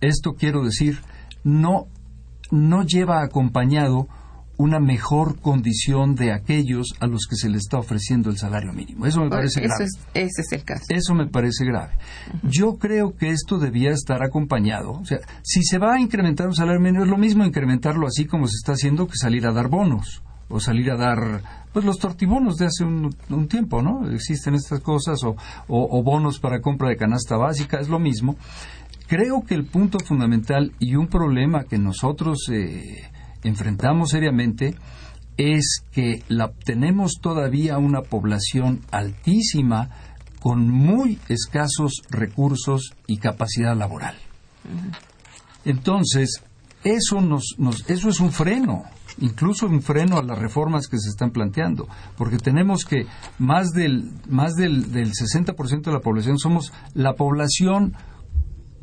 [0.00, 1.00] Esto quiero decir,
[1.42, 1.88] no,
[2.52, 4.06] no lleva acompañado
[4.60, 9.06] una mejor condición de aquellos a los que se le está ofreciendo el salario mínimo.
[9.06, 9.86] Eso me parece grave.
[10.12, 10.84] ese es el caso.
[10.90, 11.94] Eso me parece grave.
[12.42, 14.92] Yo creo que esto debía estar acompañado.
[14.92, 18.26] O sea, si se va a incrementar un salario mínimo, es lo mismo incrementarlo así
[18.26, 21.42] como se está haciendo que salir a dar bonos o salir a dar
[21.72, 23.14] pues los tortibonos de hace un,
[23.48, 24.10] tiempo, ¿no?
[24.10, 25.36] Existen estas cosas o,
[25.68, 28.36] o, bonos para compra de canasta básica, es lo mismo.
[29.06, 33.10] Creo que el punto fundamental y un problema que nosotros eh,
[33.42, 34.74] enfrentamos seriamente
[35.36, 39.90] es que la, tenemos todavía una población altísima
[40.40, 44.16] con muy escasos recursos y capacidad laboral.
[45.64, 46.42] Entonces,
[46.82, 48.84] eso, nos, nos, eso es un freno,
[49.18, 53.06] incluso un freno a las reformas que se están planteando, porque tenemos que
[53.38, 57.94] más del, más del, del 60% de la población somos la población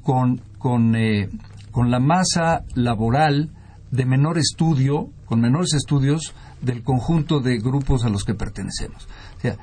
[0.02, 1.30] con, con, eh,
[1.72, 3.52] con la masa laboral
[3.92, 9.08] de menor estudio, con menores estudios del conjunto de grupos a los que pertenecemos.
[9.38, 9.58] O sea,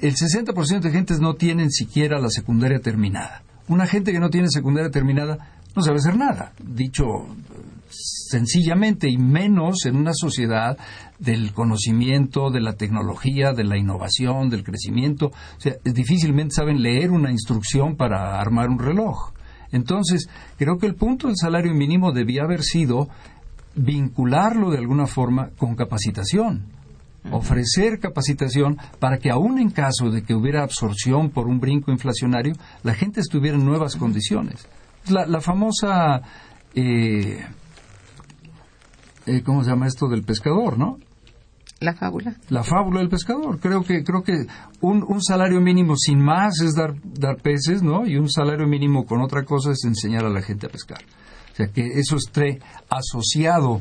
[0.00, 3.42] el 60% de gentes no tienen siquiera la secundaria terminada.
[3.68, 6.52] Una gente que no tiene secundaria terminada no sabe hacer nada.
[6.58, 7.04] Dicho
[7.90, 10.78] sencillamente y menos en una sociedad
[11.18, 15.26] del conocimiento, de la tecnología, de la innovación, del crecimiento.
[15.26, 19.32] O sea, difícilmente saben leer una instrucción para armar un reloj.
[19.72, 23.08] Entonces, creo que el punto del salario mínimo debía haber sido
[23.74, 26.64] vincularlo de alguna forma con capacitación,
[27.30, 32.54] ofrecer capacitación para que aún en caso de que hubiera absorción por un brinco inflacionario,
[32.82, 34.66] la gente estuviera en nuevas condiciones.
[35.08, 36.22] La, famosa,
[36.74, 37.44] eh,
[39.26, 40.98] eh, ¿cómo se llama esto del pescador, no?
[41.80, 42.36] La fábula.
[42.50, 43.58] La fábula del pescador.
[43.58, 44.46] Creo que, creo que
[44.82, 48.06] un, un, salario mínimo sin más es dar, dar peces, ¿no?
[48.06, 51.00] Y un salario mínimo con otra cosa es enseñar a la gente a pescar
[51.68, 53.80] que eso esté asociado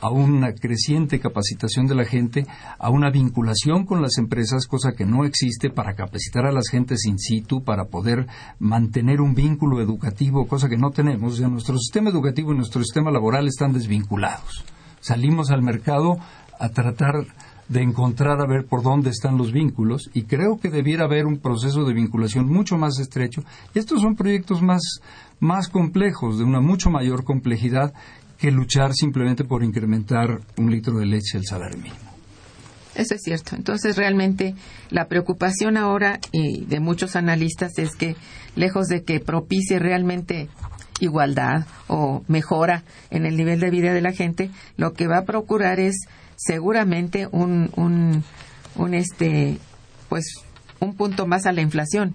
[0.00, 2.46] a una creciente capacitación de la gente,
[2.78, 7.04] a una vinculación con las empresas, cosa que no existe para capacitar a las gentes
[7.06, 8.26] in situ, para poder
[8.58, 11.40] mantener un vínculo educativo, cosa que no tenemos.
[11.40, 14.64] nuestro sistema educativo y nuestro sistema laboral están desvinculados.
[15.00, 16.18] Salimos al mercado
[16.58, 17.26] a tratar
[17.68, 21.38] de encontrar a ver por dónde están los vínculos y creo que debiera haber un
[21.38, 23.42] proceso de vinculación mucho más estrecho.
[23.74, 25.00] Estos son proyectos más,
[25.40, 27.92] más complejos, de una mucho mayor complejidad
[28.38, 31.96] que luchar simplemente por incrementar un litro de leche el salario mínimo.
[32.94, 33.56] Eso es cierto.
[33.56, 34.54] Entonces, realmente
[34.90, 38.16] la preocupación ahora y de muchos analistas es que,
[38.54, 40.48] lejos de que propicie realmente
[41.00, 45.24] igualdad o mejora en el nivel de vida de la gente, lo que va a
[45.24, 48.24] procurar es seguramente un, un,
[48.76, 49.58] un este,
[50.08, 50.24] pues,
[50.80, 52.14] un punto más a la inflación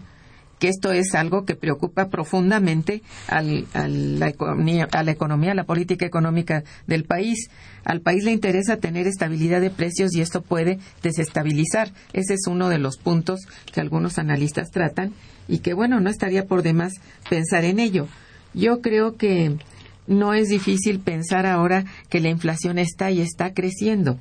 [0.62, 5.56] que esto es algo que preocupa profundamente al, a, la economía, a la economía, a
[5.56, 7.50] la política económica del país.
[7.84, 11.92] Al país le interesa tener estabilidad de precios y esto puede desestabilizar.
[12.13, 13.40] Ese es uno de los puntos
[13.73, 15.13] que algunos analistas tratan
[15.48, 16.94] y que, bueno, no estaría por demás
[17.27, 18.08] pensar en ello.
[18.54, 19.58] Yo creo que
[20.06, 24.19] no es difícil pensar ahora que la inflación está y está creciendo.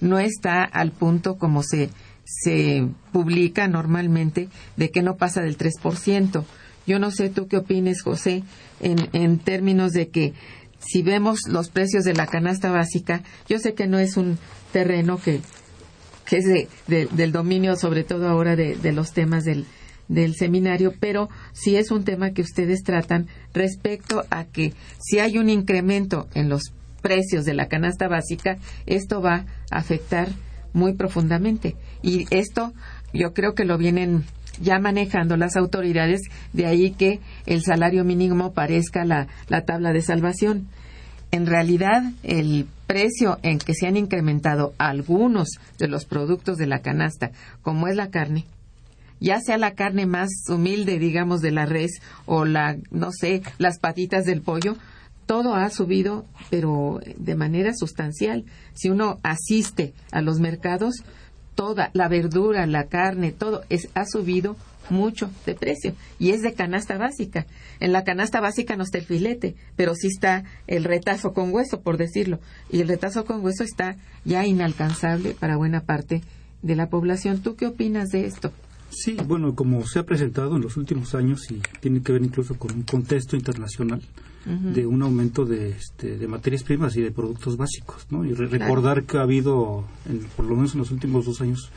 [0.00, 1.90] No está al punto como se
[2.28, 6.44] se publica normalmente de que no pasa del 3%.
[6.86, 8.44] Yo no sé tú qué opines, José,
[8.80, 10.34] en, en términos de que
[10.78, 14.38] si vemos los precios de la canasta básica, yo sé que no es un
[14.72, 15.40] terreno que,
[16.26, 16.44] que es
[16.86, 19.66] de, del dominio, sobre todo ahora, de, de los temas del,
[20.08, 25.38] del seminario, pero sí es un tema que ustedes tratan respecto a que si hay
[25.38, 26.72] un incremento en los
[27.02, 30.28] precios de la canasta básica, esto va a afectar
[30.78, 31.76] muy profundamente.
[32.02, 32.72] Y esto
[33.12, 34.24] yo creo que lo vienen
[34.60, 36.22] ya manejando las autoridades,
[36.52, 40.68] de ahí que el salario mínimo parezca la, la tabla de salvación.
[41.30, 45.48] En realidad, el precio en que se han incrementado algunos
[45.78, 48.46] de los productos de la canasta, como es la carne,
[49.20, 53.78] ya sea la carne más humilde, digamos, de la res o la, no sé, las
[53.78, 54.76] patitas del pollo,
[55.28, 58.46] todo ha subido, pero de manera sustancial.
[58.72, 61.04] Si uno asiste a los mercados,
[61.54, 64.56] toda la verdura, la carne, todo es, ha subido
[64.88, 67.46] mucho de precio y es de canasta básica.
[67.78, 71.82] En la canasta básica no está el filete, pero sí está el retazo con hueso,
[71.82, 72.40] por decirlo.
[72.70, 76.22] Y el retazo con hueso está ya inalcanzable para buena parte
[76.62, 77.42] de la población.
[77.42, 78.50] ¿Tú qué opinas de esto?
[78.88, 82.58] Sí, bueno, como se ha presentado en los últimos años y tiene que ver incluso
[82.58, 84.00] con un contexto internacional
[84.44, 88.24] de un aumento de, este, de materias primas y de productos básicos, ¿no?
[88.24, 91.70] Y recordar que ha habido, en, por lo menos en los últimos dos años,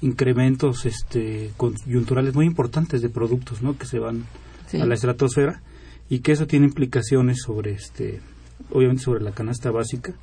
[0.00, 3.76] incrementos este, coyunturales muy importantes de productos, ¿no?
[3.76, 4.24] Que se van
[4.72, 5.62] a la estratosfera
[6.08, 8.20] y que eso tiene implicaciones sobre, este,
[8.70, 10.14] obviamente, sobre la canasta básica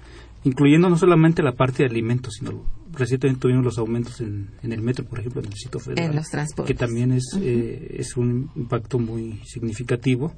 [0.43, 5.05] incluyendo no solamente la parte de alimentos, sino recientemente tuvimos los aumentos en, el metro,
[5.05, 6.75] por ejemplo, en el sitio federal, en los transportes.
[6.75, 10.33] que también es, eh, es un impacto muy significativo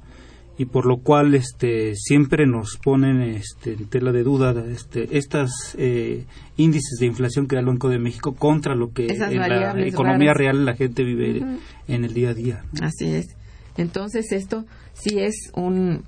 [0.58, 5.50] y por lo cual este siempre nos ponen este, en tela de duda este estas
[5.78, 6.24] eh,
[6.56, 10.32] índices de inflación que da el Banco de México contra lo que en la economía
[10.32, 11.42] real la gente vive
[11.88, 12.64] en el día a día.
[12.80, 13.36] Así es.
[13.76, 16.04] Entonces esto sí es un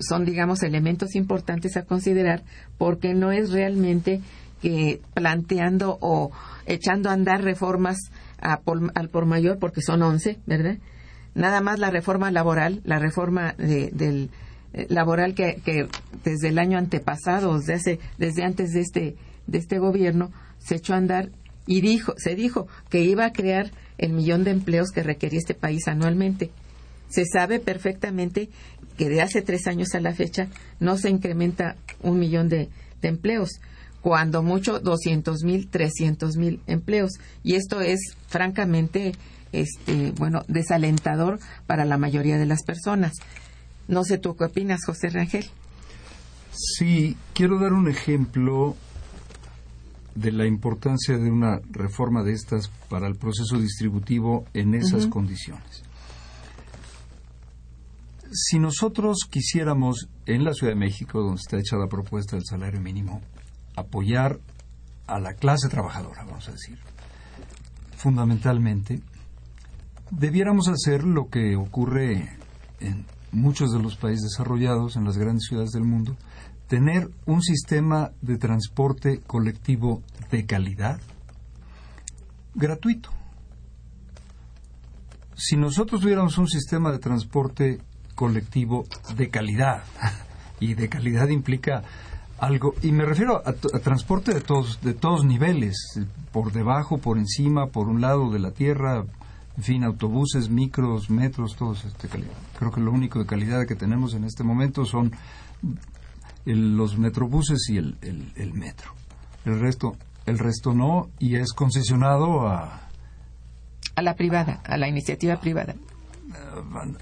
[0.00, 2.42] son, digamos, elementos importantes a considerar
[2.78, 4.20] porque no es realmente
[4.62, 6.30] que planteando o
[6.64, 7.98] echando a andar reformas
[8.38, 10.78] al por mayor, porque son 11, ¿verdad?
[11.36, 14.30] Nada más la reforma laboral, la reforma del
[14.72, 15.60] eh, laboral que,
[16.24, 19.16] desde el año antepasado, desde, desde antes de este,
[19.46, 21.28] de este gobierno, se echó a andar
[21.66, 25.52] y dijo, se dijo que iba a crear el millón de empleos que requería este
[25.52, 26.50] país anualmente.
[27.10, 28.48] Se sabe perfectamente
[28.96, 30.48] que de hace tres años a la fecha
[30.80, 32.70] no se incrementa un millón de,
[33.02, 33.60] empleos,
[34.00, 37.12] cuando mucho doscientos mil, trescientos mil empleos.
[37.44, 39.12] Y esto es francamente,
[39.60, 43.12] este, bueno, desalentador para la mayoría de las personas.
[43.88, 45.46] No sé tú qué opinas, José Rangel.
[46.52, 48.76] Sí, quiero dar un ejemplo
[50.14, 55.86] de la importancia de una reforma de estas para el proceso distributivo en esas condiciones
[58.36, 62.80] si nosotros quisiéramos en la Ciudad de México, donde está hecha la propuesta del salario
[62.80, 63.22] mínimo,
[63.76, 64.38] apoyar
[65.06, 66.78] a la clase trabajadora, vamos a decir,
[67.96, 69.00] fundamentalmente,
[70.10, 72.38] debiéramos hacer lo que ocurre
[72.80, 76.16] en muchos de los países desarrollados, en las grandes ciudades del mundo,
[76.68, 81.00] tener un sistema de transporte colectivo de calidad
[82.54, 83.10] gratuito.
[85.34, 87.80] Si nosotros tuviéramos un sistema de transporte
[88.16, 88.84] colectivo
[89.16, 89.84] de calidad.
[90.58, 91.82] Y de calidad implica
[92.38, 95.76] algo, y me refiero a, transporte de todos, de todos niveles,
[96.32, 99.04] por debajo, por encima, por un lado de la tierra,
[99.56, 102.32] en fin, autobuses, micros, metros, todos este calidad.
[102.58, 105.12] Creo que lo único de calidad que tenemos en este momento son
[106.44, 108.92] los metrobuses y el, el, metro.
[109.44, 109.96] El resto,
[110.26, 112.82] el resto no, y es concesionado a
[113.94, 115.74] a la privada, a la iniciativa privada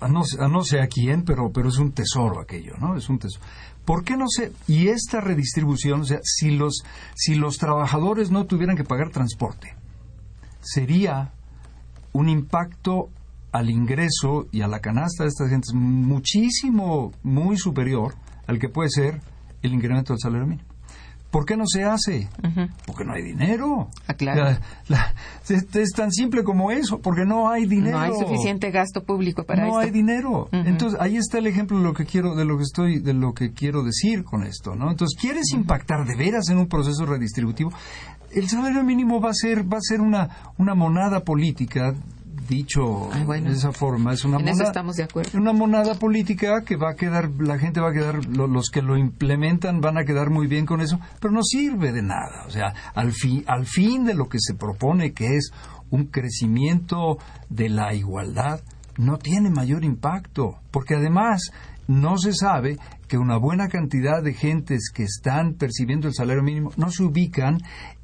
[0.00, 2.96] a no, no sé a quién, pero, pero es un tesoro aquello, ¿no?
[2.96, 3.44] Es un tesoro.
[3.84, 4.52] ¿Por qué no sé?
[4.66, 6.84] Y esta redistribución, o sea, si los,
[7.14, 9.74] si los trabajadores no tuvieran que pagar transporte,
[10.60, 11.33] sería
[12.14, 13.10] un impacto
[13.52, 18.14] al ingreso y a la canasta de estas gentes muchísimo, muy superior
[18.46, 19.20] al que puede ser
[19.62, 20.73] el incremento del salario mínimo.
[21.34, 22.28] ¿Por qué no se hace?
[22.86, 23.88] Porque no hay dinero.
[24.06, 24.56] Ah, claro.
[25.48, 27.98] es, tan simple como eso, porque no hay dinero.
[27.98, 30.48] No hay suficiente gasto público para no hay dinero.
[30.52, 33.34] Entonces, ahí está el ejemplo de lo que quiero de lo que estoy de lo
[33.34, 34.92] que quiero decir con esto, ¿no?
[34.92, 37.72] Entonces, ¿quieres impactar de veras en un proceso redistributivo?
[38.30, 41.96] El salario mínimo va a ser va a ser una una monada política
[42.46, 44.12] dicho de esa forma.
[44.12, 45.38] Es una monada, estamos de acuerdo.
[45.38, 48.96] Una monada política que va a quedar, la gente va a quedar, los que lo
[48.96, 52.44] implementan van a quedar muy bien con eso, pero no sirve de nada.
[52.46, 55.50] O sea, al, fin al fin de lo que se propone, que es
[55.90, 57.18] un crecimiento
[57.48, 58.60] de la igualdad,
[58.96, 61.50] no tiene mayor impacto, porque además
[61.86, 62.78] no se sabe
[63.08, 67.58] que una buena cantidad de gentes que están percibiendo el salario mínimo no se ubican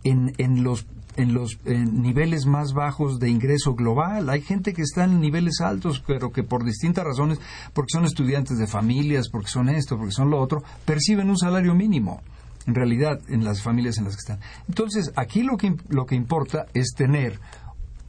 [0.04, 0.86] en, en los
[1.16, 4.30] en los niveles más bajos de ingreso global.
[4.30, 7.40] Hay gente que está en niveles altos, pero que por distintas razones,
[7.72, 11.74] porque son estudiantes de familias, porque son esto, porque son lo otro, perciben un salario
[11.74, 12.22] mínimo.
[12.66, 14.40] En realidad, en las familias en las que están.
[14.68, 17.40] Entonces, aquí lo que, lo que importa es tener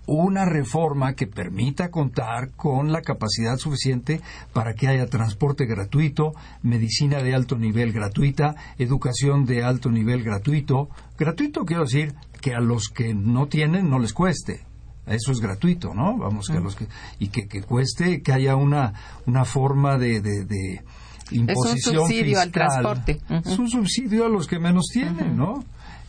[0.07, 4.19] una reforma que permita contar con la capacidad suficiente
[4.53, 6.33] para que haya transporte gratuito,
[6.63, 10.89] medicina de alto nivel gratuita, educación de alto nivel gratuito.
[11.17, 14.65] Gratuito quiero decir que a los que no tienen no les cueste.
[15.05, 16.17] Eso es gratuito, ¿no?
[16.17, 16.87] Vamos, que a los que,
[17.19, 18.93] y que, que cueste, que haya una,
[19.25, 20.83] una forma de, de, de
[21.31, 23.21] imposición es un subsidio al transporte.
[23.45, 25.63] Es un subsidio a los que menos tienen, ¿no?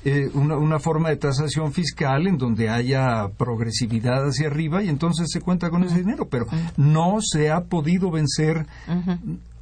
[0.04, 5.30] Eh, una, una forma de tasación fiscal en donde haya progresividad hacia arriba y entonces
[5.30, 6.46] se cuenta con ese dinero, pero
[6.76, 8.66] no se ha podido vencer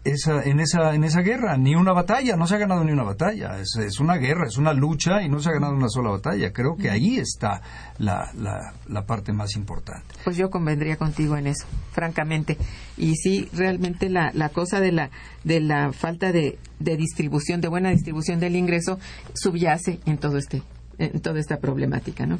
[0.04, 3.02] esa, en, esa, en esa guerra, ni una batalla, no se ha ganado ni una
[3.02, 6.10] batalla, es, es una guerra, es una lucha y no se ha ganado una sola
[6.10, 6.52] batalla.
[6.52, 7.60] Creo que ahí está
[7.98, 10.14] la, la, la parte más importante.
[10.24, 12.56] Pues yo convendría contigo en eso, francamente.
[12.96, 15.10] Y sí, realmente la, la cosa de la,
[15.44, 18.98] de la falta de, de distribución, de buena distribución del ingreso,
[19.34, 20.62] subyace en todo este,
[20.98, 22.38] en toda esta problemática, ¿no?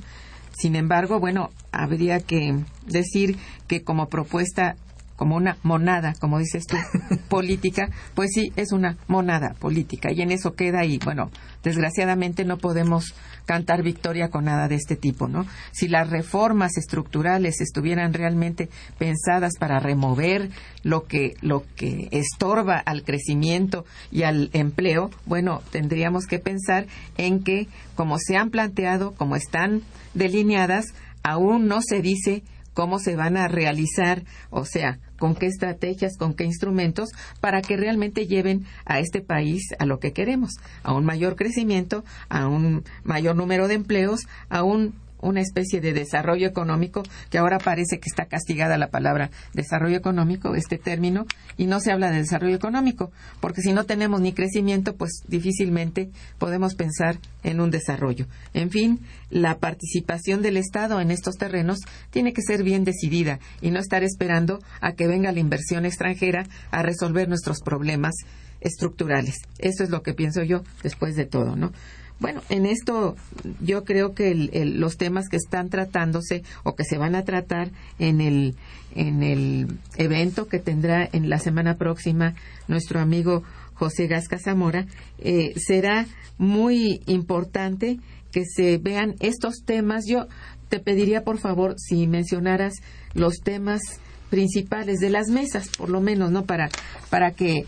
[0.53, 2.55] Sin embargo, bueno, habría que
[2.87, 3.39] decir
[3.69, 4.77] que como propuesta
[5.21, 6.79] como una monada, como dices tú,
[7.29, 11.31] política, pues sí, es una monada política y en eso queda y bueno,
[11.63, 13.15] desgraciadamente no podemos
[13.45, 15.45] cantar victoria con nada de este tipo, ¿no?
[15.73, 20.49] Si las reformas estructurales estuvieran realmente pensadas para remover
[20.85, 26.87] lo que lo que estorba al crecimiento y al empleo, bueno, tendríamos que pensar
[27.19, 29.83] en que como se han planteado, como están
[30.15, 32.43] delineadas, aún no se dice
[32.75, 37.11] cómo se van a realizar, o sea, con qué estrategias, con qué instrumentos,
[37.41, 42.03] para que realmente lleven a este país a lo que queremos, a un mayor crecimiento,
[42.29, 47.59] a un mayor número de empleos, a un una especie de desarrollo económico que ahora
[47.59, 52.19] parece que está castigada la palabra desarrollo económico, este término, y no se habla de
[52.19, 53.11] desarrollo económico,
[53.41, 58.27] porque si no tenemos ni crecimiento, pues difícilmente podemos pensar en un desarrollo.
[58.55, 59.01] En fin,
[59.31, 61.79] la participación del Estado en estos terrenos
[62.11, 66.47] tiene que ser bien decidida y no estar esperando a que venga la inversión extranjera
[66.71, 68.15] a resolver nuestros problemas
[68.61, 69.37] estructurales.
[69.59, 71.73] Eso es lo que pienso yo después de todo, ¿no?
[72.21, 73.17] Bueno, en esto
[73.61, 77.71] yo creo que el- los temas que están tratándose o que se van a tratar
[77.99, 78.55] en el,
[78.95, 79.67] en el
[79.97, 82.35] evento que tendrá en la semana próxima
[82.69, 83.43] nuestro amigo
[83.75, 84.87] José Gasca Zamora,
[85.19, 86.07] eh, será
[86.37, 87.99] muy importante
[88.31, 90.05] que se vean estos temas.
[90.07, 90.27] Yo
[90.69, 92.75] te pediría, por favor, si mencionaras
[93.15, 93.81] los temas
[94.29, 96.45] principales de las mesas, por lo menos, ¿no?
[96.45, 96.69] Para,
[97.09, 97.65] para que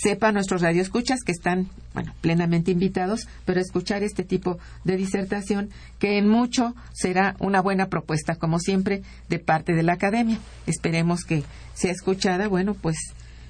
[0.00, 6.16] sepan nuestros radioescuchas que están, bueno, plenamente invitados, pero escuchar este tipo de disertación que
[6.16, 10.38] en mucho será una buena propuesta, como siempre, de parte de la academia.
[10.66, 11.42] Esperemos que
[11.74, 12.96] sea escuchada, bueno, pues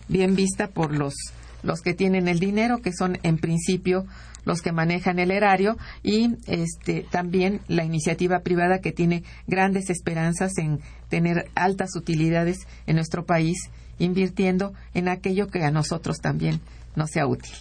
[0.08, 1.14] bien vista por los
[1.62, 4.06] los que tienen el dinero, que son en principio
[4.46, 10.56] los que manejan el erario y este también la iniciativa privada que tiene grandes esperanzas
[10.56, 10.80] en
[11.10, 13.68] tener altas utilidades en nuestro país
[14.00, 16.58] invirtiendo en aquello que a nosotros también
[16.96, 17.52] nos sea útil.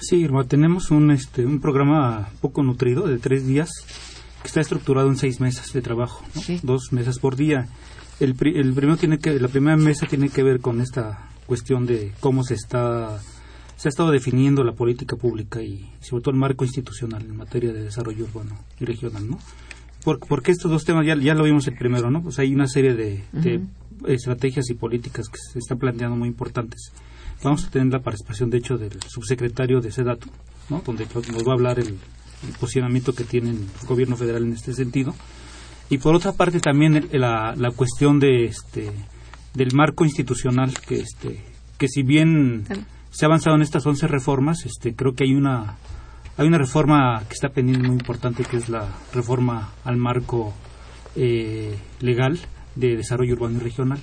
[0.00, 3.68] Sí, Irma, tenemos un, este, un programa poco nutrido de tres días
[4.42, 6.40] que está estructurado en seis mesas de trabajo, ¿no?
[6.40, 6.60] Sí.
[6.62, 7.68] dos mesas por día.
[8.20, 11.84] El, pri- el primero tiene que, la primera mesa tiene que ver con esta cuestión
[11.86, 13.18] de cómo se está
[13.76, 17.72] se ha estado definiendo la política pública y sobre todo el marco institucional en materia
[17.72, 19.38] de desarrollo urbano y regional, ¿no?
[20.04, 22.20] Por- porque estos dos temas ya, ya lo vimos el primero, ¿no?
[22.22, 23.60] Pues hay una serie de, de
[24.06, 26.92] estrategias y políticas que se están planteando muy importantes.
[27.42, 30.28] Vamos a tener la participación, de hecho, del subsecretario de SEDATU,
[30.70, 30.82] ¿no?
[30.84, 34.72] donde nos va a hablar el, el posicionamiento que tiene el gobierno federal en este
[34.74, 35.14] sentido.
[35.90, 38.90] Y por otra parte también el- la, la cuestión de este
[39.54, 41.42] del marco institucional que este
[41.78, 42.64] que si bien
[43.10, 45.76] se ha avanzado en estas 11 reformas, este creo que hay una
[46.36, 50.52] hay una reforma que está pendiente muy importante que es la reforma al marco
[51.16, 52.38] eh, legal
[52.78, 53.98] de desarrollo urbano y regional.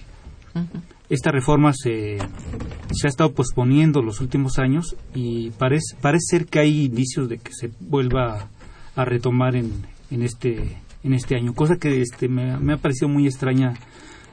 [1.09, 2.17] Esta reforma se,
[2.91, 7.37] se ha estado posponiendo los últimos años y parece, parece ser que hay indicios de
[7.37, 8.49] que se vuelva
[8.95, 9.71] a retomar en,
[10.11, 13.73] en este en este año, cosa que este, me, me ha parecido muy extraña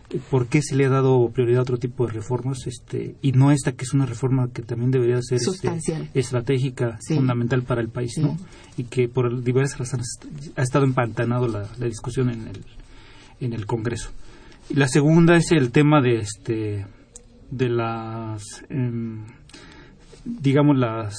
[0.08, 3.32] eh, por qué se le ha dado prioridad a otro tipo de reformas este y
[3.32, 5.68] no esta que es una reforma que también debería ser este,
[6.14, 7.16] estratégica Sí.
[7.16, 8.22] fundamental para el país Sí.
[8.22, 8.38] ¿no?
[8.78, 10.18] y que por diversas razones
[10.56, 12.64] ha estado empantanado la, la discusión en el
[13.40, 14.10] en el Congreso
[14.74, 16.86] la segunda es el tema de este
[17.50, 19.24] de las em,
[20.24, 21.14] digamos las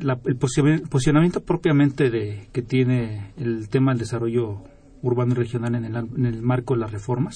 [0.00, 4.62] la- el posici- posicionamiento propiamente de que tiene el tema del desarrollo
[5.02, 7.34] urbano y regional en el, en el marco de las reformas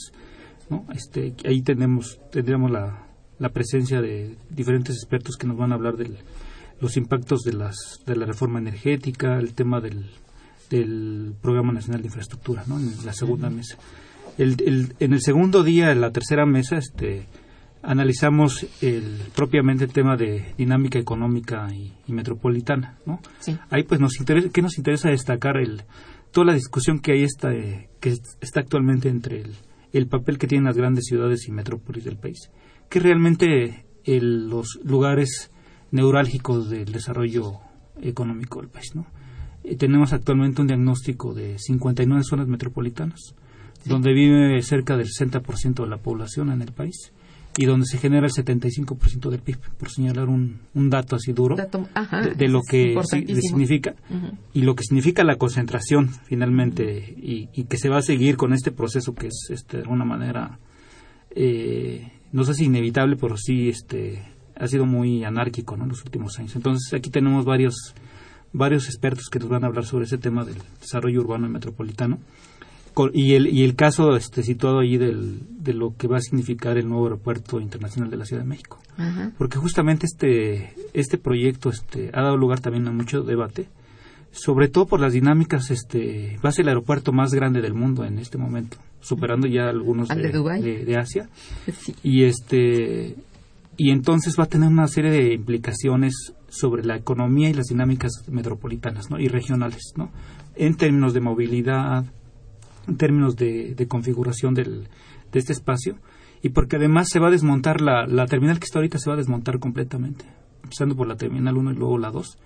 [0.69, 0.85] ¿no?
[0.93, 3.07] este ahí tenemos tendríamos la,
[3.39, 6.11] la presencia de diferentes expertos que nos van a hablar de
[6.81, 10.11] los impactos de las de la reforma energética el tema del
[10.71, 12.79] del Programa Nacional de Infraestructura, ¿no?
[12.79, 13.77] En la segunda mesa.
[14.43, 17.27] El, el- en el segundo día, en la tercera mesa, este,
[17.83, 23.21] analizamos el, propiamente el tema de dinámica económica y, y metropolitana, ¿no?
[23.41, 23.57] Sí.
[23.71, 25.57] Ahí pues nos interesa, ¿qué nos interesa destacar?
[25.57, 25.83] El,
[26.31, 29.53] toda la discusión que hay está, eh, que está actualmente entre el,
[29.93, 32.51] el papel que tienen las grandes ciudades y metrópolis del país,
[32.89, 35.51] que realmente el- los lugares
[35.91, 37.55] neurálgicos del desarrollo
[38.03, 39.07] económico del país, ¿no?
[39.65, 43.35] Eh, tenemos actualmente un diagnóstico de 59 zonas metropolitanas,
[43.85, 47.13] donde vive cerca del 60% de la población en el país
[47.59, 51.57] y donde se genera el 75% del PIB, por señalar un, un dato así duro
[51.57, 52.95] Dato- ajá, de, de lo que
[53.49, 53.95] significa
[54.55, 58.53] y lo que significa la concentración finalmente y, y que se va a seguir con
[58.53, 60.59] este proceso que es este, de alguna manera
[61.35, 64.23] eh, no sé si inevitable pero sí este
[64.57, 65.85] ha sido muy anárquico ¿no?
[65.85, 66.55] en los últimos años.
[66.55, 67.95] Entonces aquí tenemos varios
[68.53, 72.19] varios expertos que nos van a hablar sobre ese tema del desarrollo urbano y metropolitano
[73.13, 76.77] y el, y el caso este, situado allí del, de lo que va a significar
[76.79, 79.33] el nuevo aeropuerto internacional de la Ciudad de México Ajá.
[79.39, 83.67] porque justamente este este proyecto este ha dado lugar también a mucho debate
[84.33, 88.05] sobre todo por las dinámicas este va a ser el aeropuerto más grande del mundo
[88.05, 90.31] en este momento superando ya algunos ¿Al de
[90.61, 91.29] de, de Asia
[91.79, 91.95] Sí.
[92.03, 93.17] y este
[93.77, 98.13] y entonces va a tener una serie de implicaciones sobre la economía y las dinámicas
[98.29, 99.19] metropolitanas ¿no?
[99.19, 100.11] y regionales ¿no?
[100.57, 102.05] en términos de movilidad
[102.89, 104.89] en términos de, de configuración del,
[105.33, 105.97] de este espacio
[106.43, 109.15] y porque además se va a desmontar la, la terminal que está ahorita se va
[109.15, 110.25] a desmontar completamente
[110.65, 112.39] empezando por la terminal 1 y luego la 2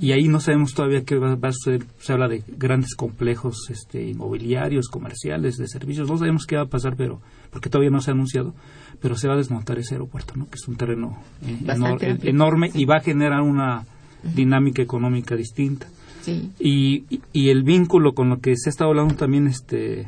[0.00, 3.68] y ahí no sabemos todavía qué va, va a suceder se habla de grandes complejos
[3.70, 7.20] este, inmobiliarios comerciales de servicios no sabemos qué va a pasar pero
[7.50, 8.54] porque todavía no se ha anunciado
[9.00, 10.46] pero se va a desmontar ese aeropuerto ¿no?
[10.48, 12.30] que es un terreno eh, Bastante enor- amplio.
[12.30, 12.82] enorme Sí.
[12.82, 13.86] y va a generar una
[14.34, 15.86] dinámica económica distinta
[16.22, 16.50] Sí.
[16.58, 20.06] y, y- el vínculo con lo que se ha estado hablando también este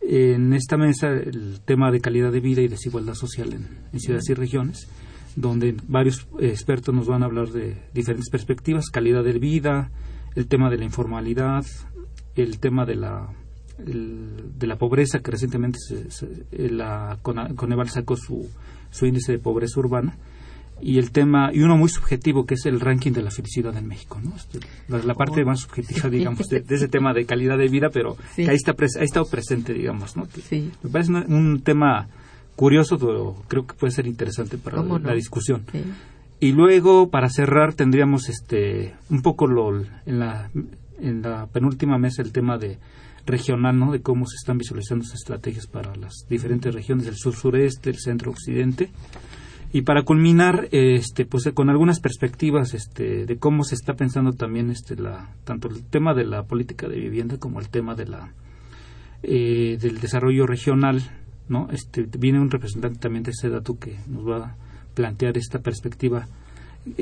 [0.00, 4.34] en esta mesa el tema de calidad de vida y desigualdad social en, ciudades y
[4.34, 4.88] regiones
[5.36, 9.90] donde varios expertos nos van a hablar de diferentes perspectivas calidad de vida
[10.34, 11.64] el tema de la informalidad
[12.36, 13.28] el tema de la
[13.78, 18.48] de la pobreza que recientemente se, se- la Coneval sacó su,
[18.90, 20.16] su índice de pobreza urbana
[20.80, 23.86] y el tema y uno muy subjetivo que es el ranking de la felicidad en
[23.88, 27.58] México no Este, la, la parte más subjetiva digamos de, de ese tema de calidad
[27.58, 28.44] de vida pero Sí.
[28.44, 30.70] que ahí está ha estado presente digamos no Que Sí.
[30.82, 32.08] me parece un tema
[32.56, 35.14] curioso pero creo que puede ser interesante para ¿Cómo la no?
[35.14, 35.82] discusión Sí.
[36.40, 39.76] y luego para cerrar tendríamos este un poco lo
[40.06, 40.50] en la
[41.00, 42.78] en la penúltima mesa el tema de
[43.26, 47.34] regional no de cómo se están visualizando esas estrategias para las diferentes regiones del sur
[47.34, 48.90] sureste el centro occidente
[49.72, 54.70] y para culminar este pues con algunas perspectivas este de cómo se está pensando también
[54.70, 58.32] este la tanto el tema de la política de vivienda como el tema de la
[59.22, 61.02] eh, del desarrollo regional
[61.48, 64.56] no este viene un representante también de ese dato que nos va a
[64.94, 66.26] plantear esta perspectiva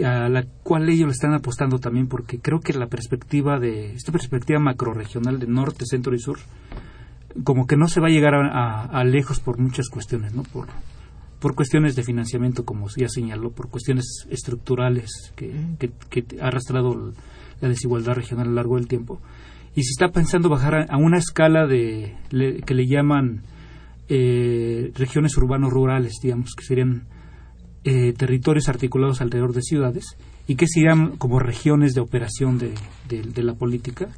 [0.05, 4.11] a la cual ellos le están apostando también porque creo que la perspectiva de esta
[4.11, 6.39] perspectiva macroregional de norte centro y sur
[7.45, 10.67] como que no se va a llegar a, a- lejos por muchas cuestiones no por
[11.41, 17.13] por cuestiones de financiamiento como ya señaló por cuestiones estructurales que, que, que ha arrastrado
[17.61, 19.21] la desigualdad regional a lo largo del tiempo.
[19.75, 23.43] Y se está pensando bajar a, a una escala de le- que le llaman
[24.09, 27.05] eh, regiones urbanos rurales digamos que serían
[27.85, 30.05] eh, territorios articulados alrededor de ciudades
[30.47, 32.73] y que serían como regiones de operación de,
[33.09, 34.09] de- de la política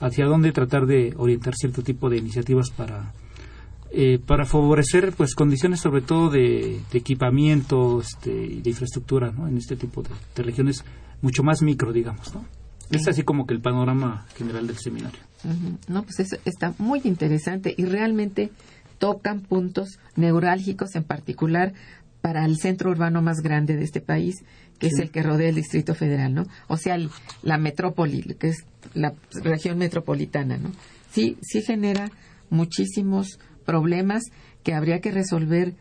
[0.00, 3.12] hacia dónde tratar de orientar cierto tipo de iniciativas para
[3.96, 9.46] eh, para favorecer pues condiciones sobre todo de, de equipamiento este, y de infraestructura ¿no?
[9.46, 10.84] en este tipo de, de regiones
[11.22, 12.44] mucho más micro digamos ¿no?
[12.90, 15.18] es así como que el panorama general del seminario.
[15.88, 18.50] No, pues eso está muy interesante y realmente
[18.98, 21.72] tocan puntos neurálgicos en particular
[22.20, 24.44] para el centro urbano más grande de este país,
[24.78, 26.44] que es el que rodea el Distrito Federal, ¿no?
[26.68, 27.10] O sea, el-
[27.42, 28.64] la metrópoli, que es
[28.94, 30.70] la región metropolitana, ¿no?
[31.10, 32.10] Sí, sí genera
[32.50, 34.24] muchísimos problemas
[34.62, 35.74] que habría que resolver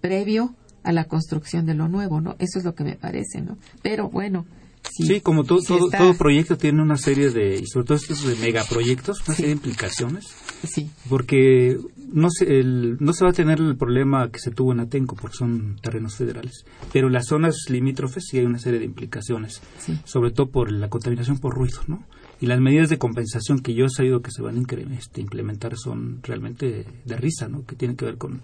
[0.00, 2.36] previo a la construcción de lo nuevo, ¿no?
[2.38, 3.58] Eso es lo que me parece, ¿no?
[3.82, 4.46] Pero bueno,
[4.90, 7.86] si, Sí, como todo, si todo, está- todo proyecto tiene una serie de, y sobre
[7.86, 9.42] todo estos de megaproyectos, una Sí.
[9.42, 10.28] serie de implicaciones,
[10.66, 11.78] Sí, porque
[12.12, 15.16] no se, el, no se va a tener el problema que se tuvo en Atenco,
[15.16, 19.98] porque son terrenos federales, pero las zonas limítrofes sí hay una serie de implicaciones, sí.
[20.04, 22.02] sobre todo por la contaminación por ruido, ¿no?
[22.40, 25.76] Y las medidas de compensación que yo he sabido que se van a este, implementar
[25.76, 27.66] son realmente de risa, ¿no?
[27.66, 28.40] Que tienen que ver con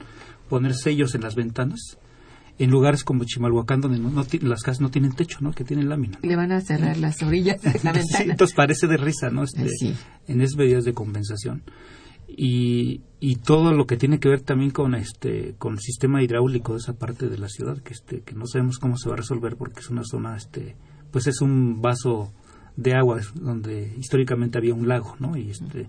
[0.49, 1.99] poner sellos en las ventanas
[2.59, 4.11] en lugares como Chimalhuacán donde no,
[4.43, 5.53] las casas no tienen techo, ¿no?
[5.53, 6.19] Que tienen lámina.
[6.23, 8.33] Le van a cerrar las orillas de la ventana.
[8.33, 9.45] entonces parece de risa, ¿no?
[9.45, 9.67] Este,
[10.27, 11.63] En esas medidas de compensación.
[12.29, 16.73] Y, y todo lo que tiene que ver también con este con el sistema hidráulico
[16.73, 19.19] de esa parte de la ciudad que este que no sabemos cómo se va a
[19.19, 20.75] resolver porque es una zona este
[21.13, 22.33] pues es un vaso
[22.77, 25.37] de agua donde históricamente había un lago, ¿no?
[25.37, 25.89] Y este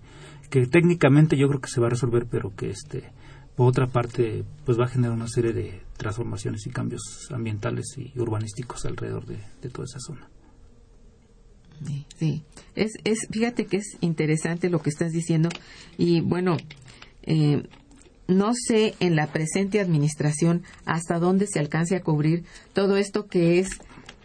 [0.50, 3.12] que técnicamente yo creo que se va a resolver, pero que este
[3.56, 8.18] por otra parte pues va a generar una serie de transformaciones y cambios ambientales y
[8.18, 9.38] urbanísticos alrededor de,
[9.70, 10.30] toda esa zona.
[12.18, 12.44] Sí,
[12.76, 15.50] Es, es, fíjate que es interesante lo que estás diciendo
[15.98, 16.58] y bueno,
[17.24, 17.68] eh,
[18.28, 23.60] no sé en la presente administración hasta dónde se alcance a cubrir todo esto que
[23.60, 23.70] es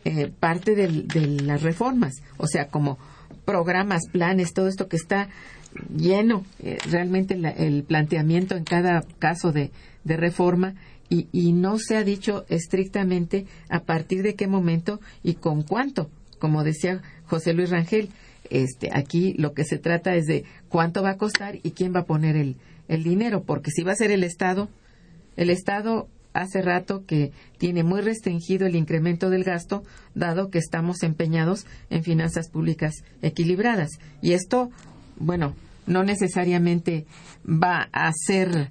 [0.04, 2.98] eh, parte de las reformas, o sea, como
[3.44, 5.28] programas, planes, todo esto que está
[5.96, 9.70] lleno eh, realmente el planteamiento en cada caso de,
[10.04, 10.74] reforma.
[11.08, 16.10] Y, y, no se ha dicho estrictamente a partir de qué momento y con cuánto,
[16.38, 18.08] como decía José Luis Rangel.
[18.48, 22.00] Este, aquí lo que se trata es de cuánto va a costar y quién va
[22.00, 22.56] a poner el,
[22.88, 24.70] el dinero, porque si va a ser el Estado,
[25.36, 29.82] el Estado hace rato que tiene muy restringido el incremento del gasto,
[30.14, 33.90] dado que estamos empeñados en finanzas públicas equilibradas.
[34.20, 34.70] Y esto,
[35.16, 35.54] bueno,
[35.86, 37.06] no necesariamente
[37.46, 38.70] va a ser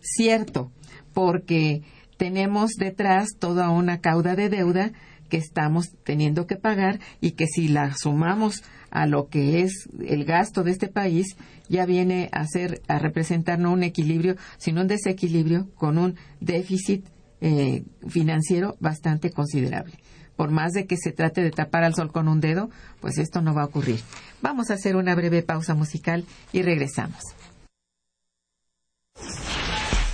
[0.00, 0.70] cierto,
[1.12, 1.82] porque
[2.16, 4.92] tenemos detrás toda una cauda de deuda
[5.28, 10.24] que estamos teniendo que pagar y que si la sumamos a lo que es el
[10.24, 11.36] gasto de este país,
[11.68, 17.06] ya viene a ser a representar no un equilibrio, sino un desequilibrio con un déficit
[17.40, 19.98] eh, financiero bastante considerable.
[20.36, 23.40] Por más de que se trate de tapar al sol con un dedo, pues esto
[23.40, 24.00] no va a ocurrir.
[24.42, 27.22] Vamos a hacer una breve pausa musical y regresamos.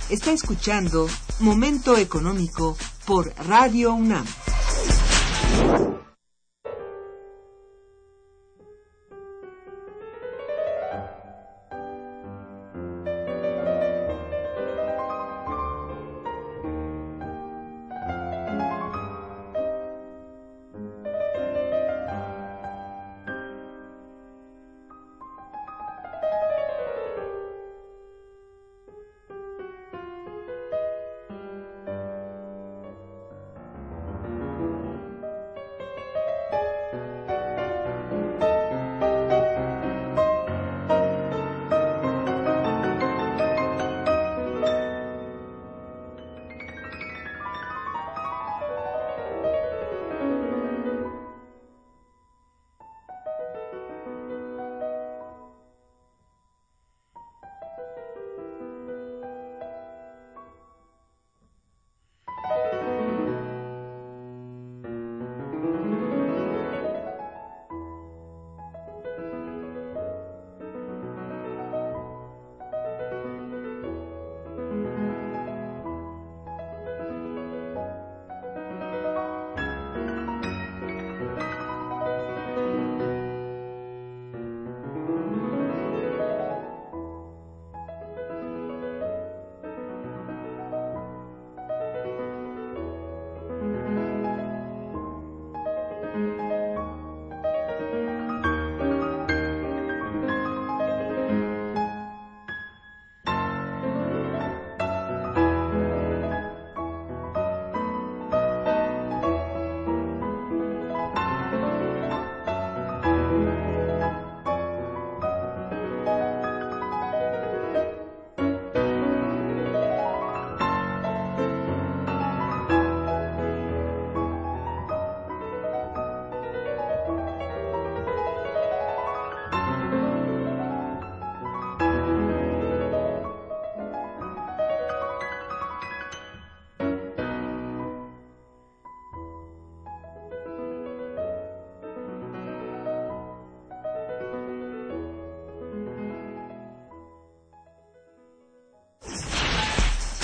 [0.09, 1.07] Está escuchando
[1.39, 4.25] Momento Económico por Radio UNAM.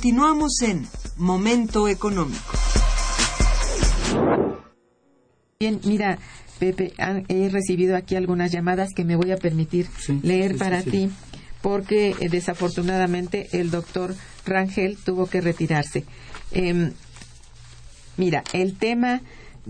[0.00, 0.86] Continuamos en
[1.18, 2.54] Momento económico.
[5.60, 6.18] Bien, mira,
[6.58, 6.94] Pepe,
[7.28, 9.88] he recibido aquí algunas llamadas que me voy a permitir
[10.22, 11.10] leer para ti,
[11.60, 14.14] porque eh, desafortunadamente el doctor
[14.46, 16.06] Rangel tuvo que retirarse.
[16.50, 16.94] Em,
[18.16, 19.20] mira, el tema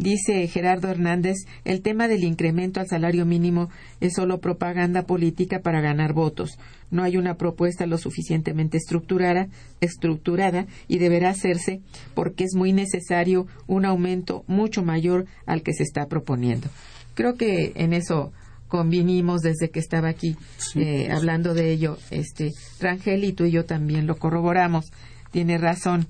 [0.00, 3.68] Dice Gerardo Hernández, el tema del incremento al salario mínimo
[4.00, 6.58] es solo propaganda política para ganar votos.
[6.90, 9.48] No hay una propuesta lo suficientemente estructurada,
[9.82, 11.82] estructurada y deberá hacerse
[12.14, 16.70] porque es muy necesario un aumento mucho mayor al que se está proponiendo.
[17.12, 18.32] Creo que en eso
[18.68, 20.34] convinimos desde que estaba aquí
[20.76, 21.98] eh, hablando de ello.
[22.10, 24.92] Este, Rangel y tú y yo también lo corroboramos.
[25.30, 26.06] Tiene razón.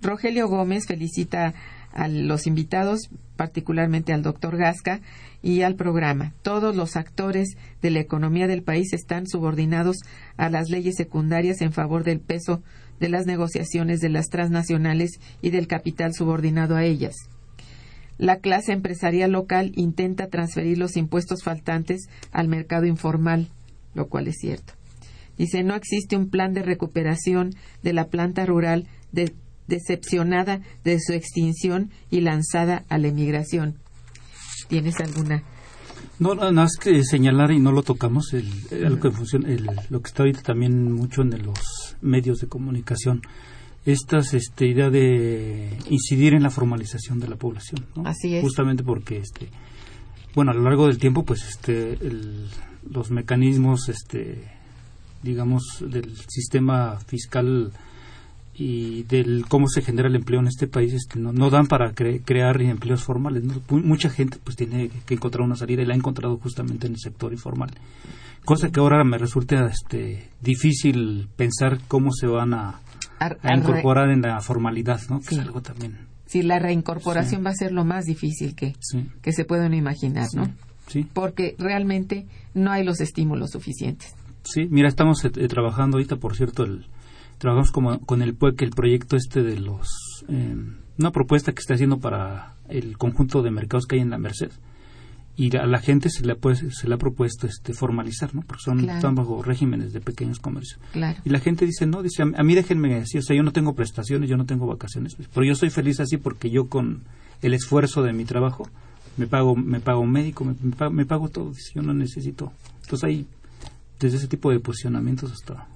[0.00, 1.54] Rogelio Gómez felicita
[1.92, 5.00] a los invitados, particularmente al doctor Gasca,
[5.42, 6.32] y al programa.
[6.42, 9.98] Todos los actores de la economía del país están subordinados
[10.36, 12.62] a las leyes secundarias en favor del peso
[13.00, 17.14] de las negociaciones de las transnacionales y del capital subordinado a ellas.
[18.18, 23.48] La clase empresarial local intenta transferir los impuestos faltantes al mercado informal,
[23.94, 24.74] lo cual es cierto.
[25.36, 29.32] Dice, no existe un plan de recuperación de la planta rural de
[29.68, 33.76] decepcionada de su extinción y lanzada a la emigración.
[34.68, 35.44] ¿Tienes alguna?
[36.18, 39.48] No, nada más que señalar y no lo tocamos, el, lo, que funciona,
[39.88, 43.22] lo que está ahorita también mucho en los medios de comunicación,
[43.86, 47.86] esta este, idea de incidir en la formalización de la población.
[48.04, 48.42] Así es.
[48.42, 49.48] Justamente porque, este,
[50.34, 51.96] bueno, a lo largo del tiempo, pues este,
[52.90, 54.42] los mecanismos, este,
[55.22, 57.72] digamos, del sistema fiscal
[58.58, 61.92] y del cómo se genera el empleo en este país este, no, no dan para
[61.92, 63.44] crear empleos formales.
[63.70, 66.98] Mucha gente pues tiene que encontrar una salida y la ha encontrado justamente en el
[66.98, 67.70] sector informal.
[68.44, 72.80] Cosa que ahora me resulta este, difícil pensar cómo se van a,
[73.54, 75.20] incorporar en la formalidad, ¿no?
[75.20, 75.96] Que es algo también.
[76.26, 78.74] Sí, la reincorporación va a ser lo más difícil que,
[79.22, 80.50] que se pueden imaginar, ¿no?
[80.88, 81.06] Sí.
[81.12, 84.14] Porque realmente no hay los estímulos suficientes.
[84.42, 86.86] Sí, mira, estamos eh, trabajando ahorita, por cierto, el,
[87.38, 89.88] trabajamos como, con el PUEC el proyecto este de los
[90.28, 90.56] eh,
[90.98, 94.50] una propuesta que está haciendo para el conjunto de mercados que hay en la Merced
[95.38, 96.36] y a la gente se le,
[96.72, 98.42] se le ha propuesto este formalizar, ¿no?
[98.42, 100.80] Porque son están bajo regímenes de pequeños comercios.
[101.24, 103.72] Y la gente dice, no, dice, a, mí déjenme así, o sea, yo no tengo
[103.76, 107.04] prestaciones, yo no tengo vacaciones, pero yo soy feliz así porque yo con
[107.40, 108.68] el esfuerzo de mi trabajo
[109.16, 110.56] me pago me pago un médico, me,
[110.90, 112.52] me, pago, todo, dice, yo no necesito.
[112.82, 113.26] Entonces hay
[114.00, 115.68] desde ese tipo de posicionamientos hasta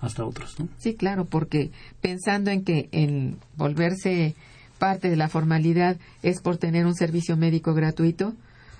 [0.00, 0.58] hasta otros.
[0.58, 0.68] ¿no?
[0.78, 4.34] Sí, claro, porque pensando en que en volverse
[4.78, 8.34] parte de la formalidad es por tener un servicio médico gratuito,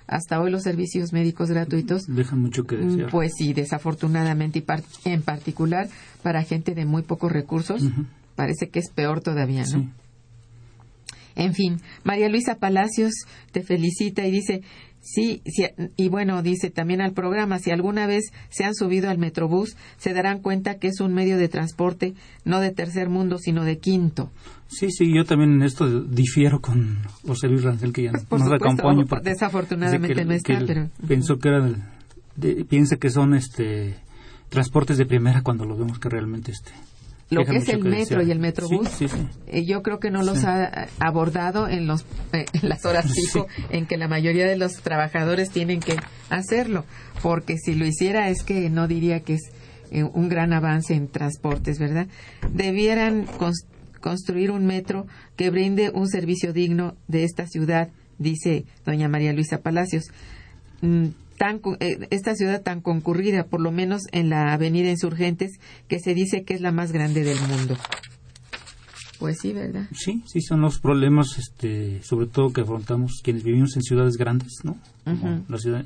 [0.06, 3.10] hasta hoy los servicios médicos gratuitos dejan mucho que desear.
[3.10, 5.88] Pues sí, desafortunadamente y en particular
[6.22, 7.82] para gente de muy pocos recursos,
[8.34, 9.90] parece que es peor todavía, ¿no?
[11.36, 13.12] En fin, María Luisa Palacios
[13.52, 14.62] te felicita y dice,
[15.06, 15.42] Sí,
[15.96, 20.14] y bueno, dice también al programa, si alguna vez se han subido al Metrobús, se
[20.14, 22.14] darán cuenta que es un medio de transporte
[22.46, 24.30] no de tercer mundo, sino de quinto.
[24.66, 28.50] Sí, sí, yo también en esto difiero con José Luis Rangel, que ya Por nos
[28.50, 29.04] acompaña.
[29.22, 30.88] Desafortunadamente no está, pero...
[31.06, 31.70] Pensó que era,
[32.66, 33.96] piensa que son este
[34.48, 36.70] transportes de primera cuando lo vemos que realmente este
[37.30, 38.88] lo que es el metro y el metrobús,
[39.46, 43.46] eh, yo creo que no los ha abordado en, los, eh, en las horas pico
[43.70, 45.96] en que la mayoría de los trabajadores tienen que
[46.30, 46.84] hacerlo,
[47.22, 49.50] porque si lo hiciera es que no diría que es
[49.90, 52.08] eh, un gran avance en transportes, ¿verdad?
[52.52, 53.26] Debieran
[54.00, 55.06] construir un metro
[55.36, 60.04] que brinde un servicio digno de esta ciudad, dice doña María Luisa Palacios.
[60.82, 65.58] Mm, tan, eh, esta ciudad tan concurrida, por lo menos en la avenida Insurgentes,
[65.88, 67.76] que se dice que es la más grande del mundo.
[69.18, 69.86] Pues sí, ¿verdad?
[69.92, 74.52] Sí, sí, son los problemas, este, sobre todo que afrontamos quienes vivimos en ciudades grandes,
[74.64, 74.76] ¿no?
[75.48, 75.84] la, ciudad,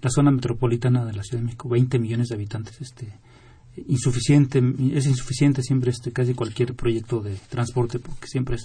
[0.00, 3.08] la zona metropolitana de la Ciudad de México, 20 millones de habitantes, este,
[3.86, 4.62] insuficiente,
[4.94, 8.56] es insuficiente siempre este, casi cualquier proyecto de transporte, porque siempre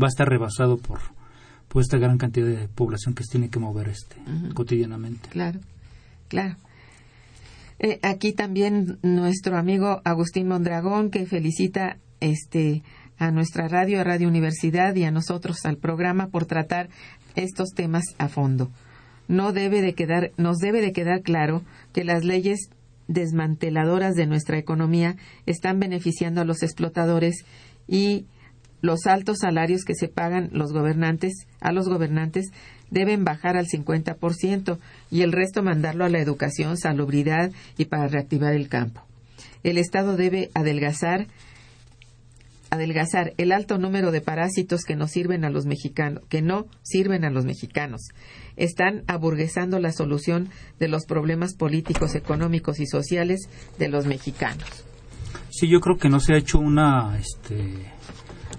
[0.00, 1.00] va a estar rebasado por
[1.80, 4.16] esta gran cantidad de población que se tiene que mover este
[4.54, 5.28] cotidianamente.
[5.30, 5.60] Claro,
[6.28, 6.56] claro.
[7.78, 12.82] Eh, aquí también nuestro amigo Agustín Mondragón que felicita este
[13.18, 16.88] a nuestra radio, a Radio Universidad y a nosotros al programa por tratar
[17.34, 18.70] estos temas a fondo.
[19.28, 21.62] No debe de quedar, nos debe de quedar claro
[21.92, 22.70] que las leyes
[23.08, 25.16] desmanteladoras de nuestra economía
[25.46, 27.44] están beneficiando a los explotadores
[27.86, 28.26] y
[28.84, 32.50] los altos salarios que se pagan los gobernantes a los gobernantes
[32.90, 34.78] deben bajar al 50%
[35.10, 39.00] y el resto mandarlo a la educación, salubridad y para reactivar el campo.
[39.62, 41.28] El Estado debe adelgazar
[42.68, 47.24] adelgazar el alto número de parásitos que no sirven a los mexicanos, que no sirven
[47.24, 48.08] a los mexicanos.
[48.56, 54.84] Están aburguesando la solución de los problemas políticos, económicos y sociales de los mexicanos.
[55.50, 57.94] Sí, yo creo que no se ha hecho una este,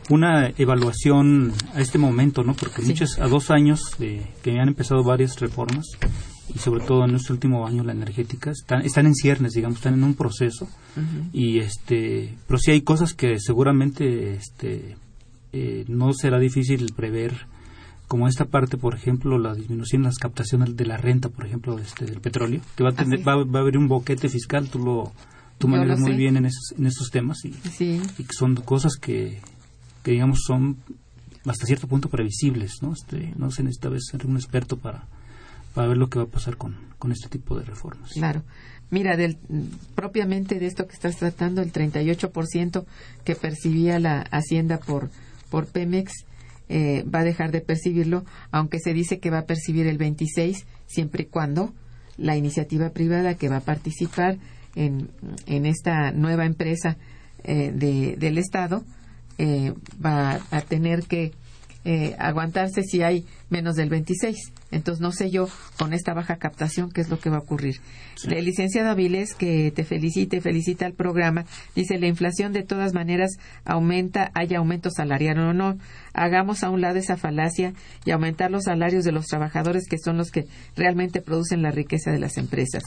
[0.09, 2.53] una evaluación a este momento, ¿no?
[2.53, 5.85] Porque muchas, a dos años de que han empezado varias reformas
[6.53, 9.95] y sobre todo en este último año la energética están, están en ciernes, digamos, están
[9.95, 10.67] en un proceso.
[11.33, 14.95] Y este, pero sí hay cosas que seguramente este,
[15.53, 17.47] eh, no será difícil prever
[18.07, 21.79] como esta parte, por ejemplo, la disminución en las captaciones de la renta, por ejemplo,
[21.79, 25.11] este, del petróleo, que va a, tener, va, a haber un boquete fiscal, tú lo,
[25.57, 29.41] tú manejas muy bien en esos, en esos temas y, y que son cosas que,
[30.05, 30.77] que digamos son
[31.45, 32.93] hasta cierto punto previsibles, ¿no?
[32.93, 35.07] Este, no se necesita ser un experto para,
[35.73, 38.11] para ver lo que va a pasar con, con este tipo de reformas.
[38.11, 38.43] Claro.
[38.91, 39.39] Mira, del,
[39.95, 42.85] propiamente de esto que estás tratando, el 38%
[43.23, 45.09] que percibía la Hacienda por,
[45.49, 46.13] por Pemex
[46.69, 50.65] eh, va a dejar de percibirlo, aunque se dice que va a percibir el 26%
[50.85, 51.73] siempre y cuando
[52.17, 54.37] la iniciativa privada que va a participar
[54.75, 55.09] en,
[55.47, 56.95] en esta nueva empresa
[57.43, 58.83] eh, de, del Estado
[59.37, 59.73] eh,
[60.03, 61.31] va a tener que
[61.87, 64.51] eh, aguantarse si hay menos del 26.
[64.71, 67.75] Entonces, no sé yo con esta baja captación qué es lo que va a ocurrir.
[68.27, 73.37] El licenciado Avilés, que te felicite, felicita al programa, dice, la inflación de todas maneras
[73.65, 75.77] aumenta, haya aumento salarial o no.
[76.13, 77.73] Hagamos a un lado esa falacia
[78.03, 82.09] y aumentar los salarios de los trabajadores que son los que realmente producen la riqueza
[82.09, 82.81] de las empresas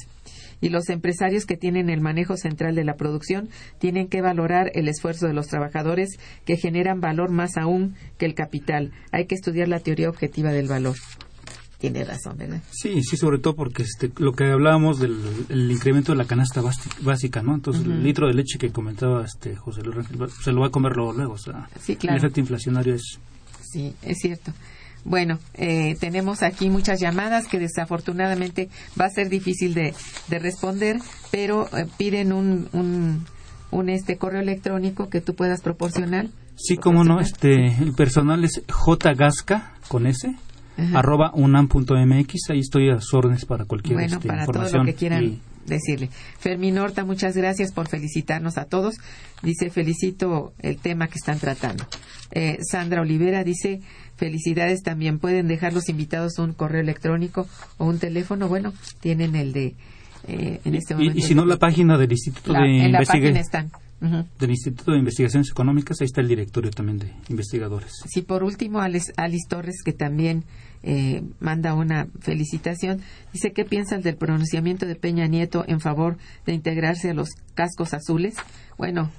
[0.60, 3.48] y los empresarios que tienen el manejo central de la producción
[3.78, 8.34] tienen que valorar el esfuerzo de los trabajadores que generan valor más aún que el
[8.34, 8.92] capital.
[9.12, 10.96] Hay que estudiar la teoría objetiva del valor.
[11.78, 12.60] Tiene razón, ¿verdad?
[12.72, 16.60] Sí, sí, sobre todo porque este, lo que hablábamos del incremento de la canasta
[17.02, 17.54] básica, ¿no?
[17.54, 20.08] Entonces, el litro de leche que comentaba este José Luis
[20.42, 21.34] se lo va a comer luego, luego.
[21.34, 23.20] O sea, el efecto inflacionario es...
[23.62, 24.52] Sí, es cierto.
[25.04, 28.68] Bueno, eh, tenemos aquí muchas llamadas que desafortunadamente
[29.00, 29.94] va a ser difícil de,
[30.28, 30.98] responder,
[31.30, 32.68] pero eh, piden un,
[33.70, 36.28] un, este correo electrónico que tú puedas proporcionar.
[36.56, 40.34] Sí, cómo no, este, el personal es jgasca con s
[40.94, 44.72] arroba unam.mx, ahí estoy a sus órdenes para cualquier bueno, este, para información.
[44.72, 46.10] Todo lo que quieran decirle.
[46.38, 48.96] Fermín Horta, muchas gracias por felicitarnos a todos.
[49.42, 51.86] Dice, felicito el tema que están tratando.
[52.30, 53.80] Eh, Sandra Olivera dice,
[54.16, 55.18] felicidades también.
[55.18, 57.46] Pueden dejar los invitados un correo electrónico
[57.78, 58.48] o un teléfono.
[58.48, 59.74] Bueno, tienen el de...
[60.26, 61.18] Eh, en este momento.
[61.18, 63.70] Y, si no, la página del Instituto de Investigación.
[64.00, 67.92] Del Instituto de Investigaciones Económicas, ahí está el directorio también de investigadores.
[68.06, 70.44] Sí, por último, Alice, Alice Torres, que también
[70.82, 73.00] eh, manda una felicitación.
[73.32, 77.94] Dice, ¿qué piensas del pronunciamiento de Peña Nieto en favor de integrarse a los cascos
[77.94, 78.36] azules?
[78.76, 79.10] Bueno,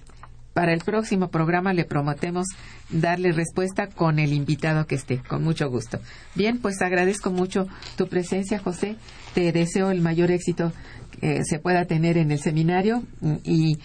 [0.53, 2.47] para el próximo programa le prometemos
[2.89, 5.99] darle respuesta con el invitado que esté, con mucho gusto.
[6.36, 8.95] Bien, pues agradezco mucho tu presencia, José.
[9.34, 10.74] Te deseo el mayor éxito
[11.20, 13.03] que se pueda tener en el seminario
[13.43, 13.78] y,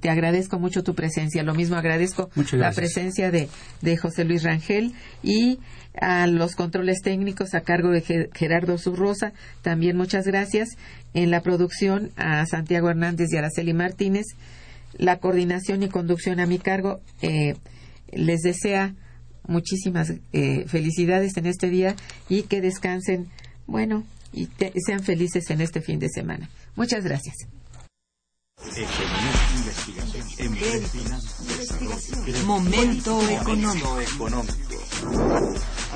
[0.00, 1.42] te agradezco mucho tu presencia.
[1.42, 3.48] Lo mismo agradezco la presencia de,
[3.80, 5.58] de José Luis Rangel y
[6.00, 9.32] a los controles técnicos a cargo de Gerardo Zurrosa,
[9.62, 10.70] también muchas gracias.
[11.14, 14.26] En la producción a Santiago Hernández y Araceli Martínez,
[14.96, 17.00] la coordinación y conducción a mi cargo.
[17.22, 17.54] Eh,
[18.12, 18.94] les desea
[19.46, 21.96] muchísimas eh, felicidades en este día
[22.28, 23.28] y que descansen,
[23.66, 24.48] bueno, y
[24.84, 26.48] sean felices en este fin de semana.
[26.76, 27.36] Muchas gracias.
[32.44, 33.98] Momento económico.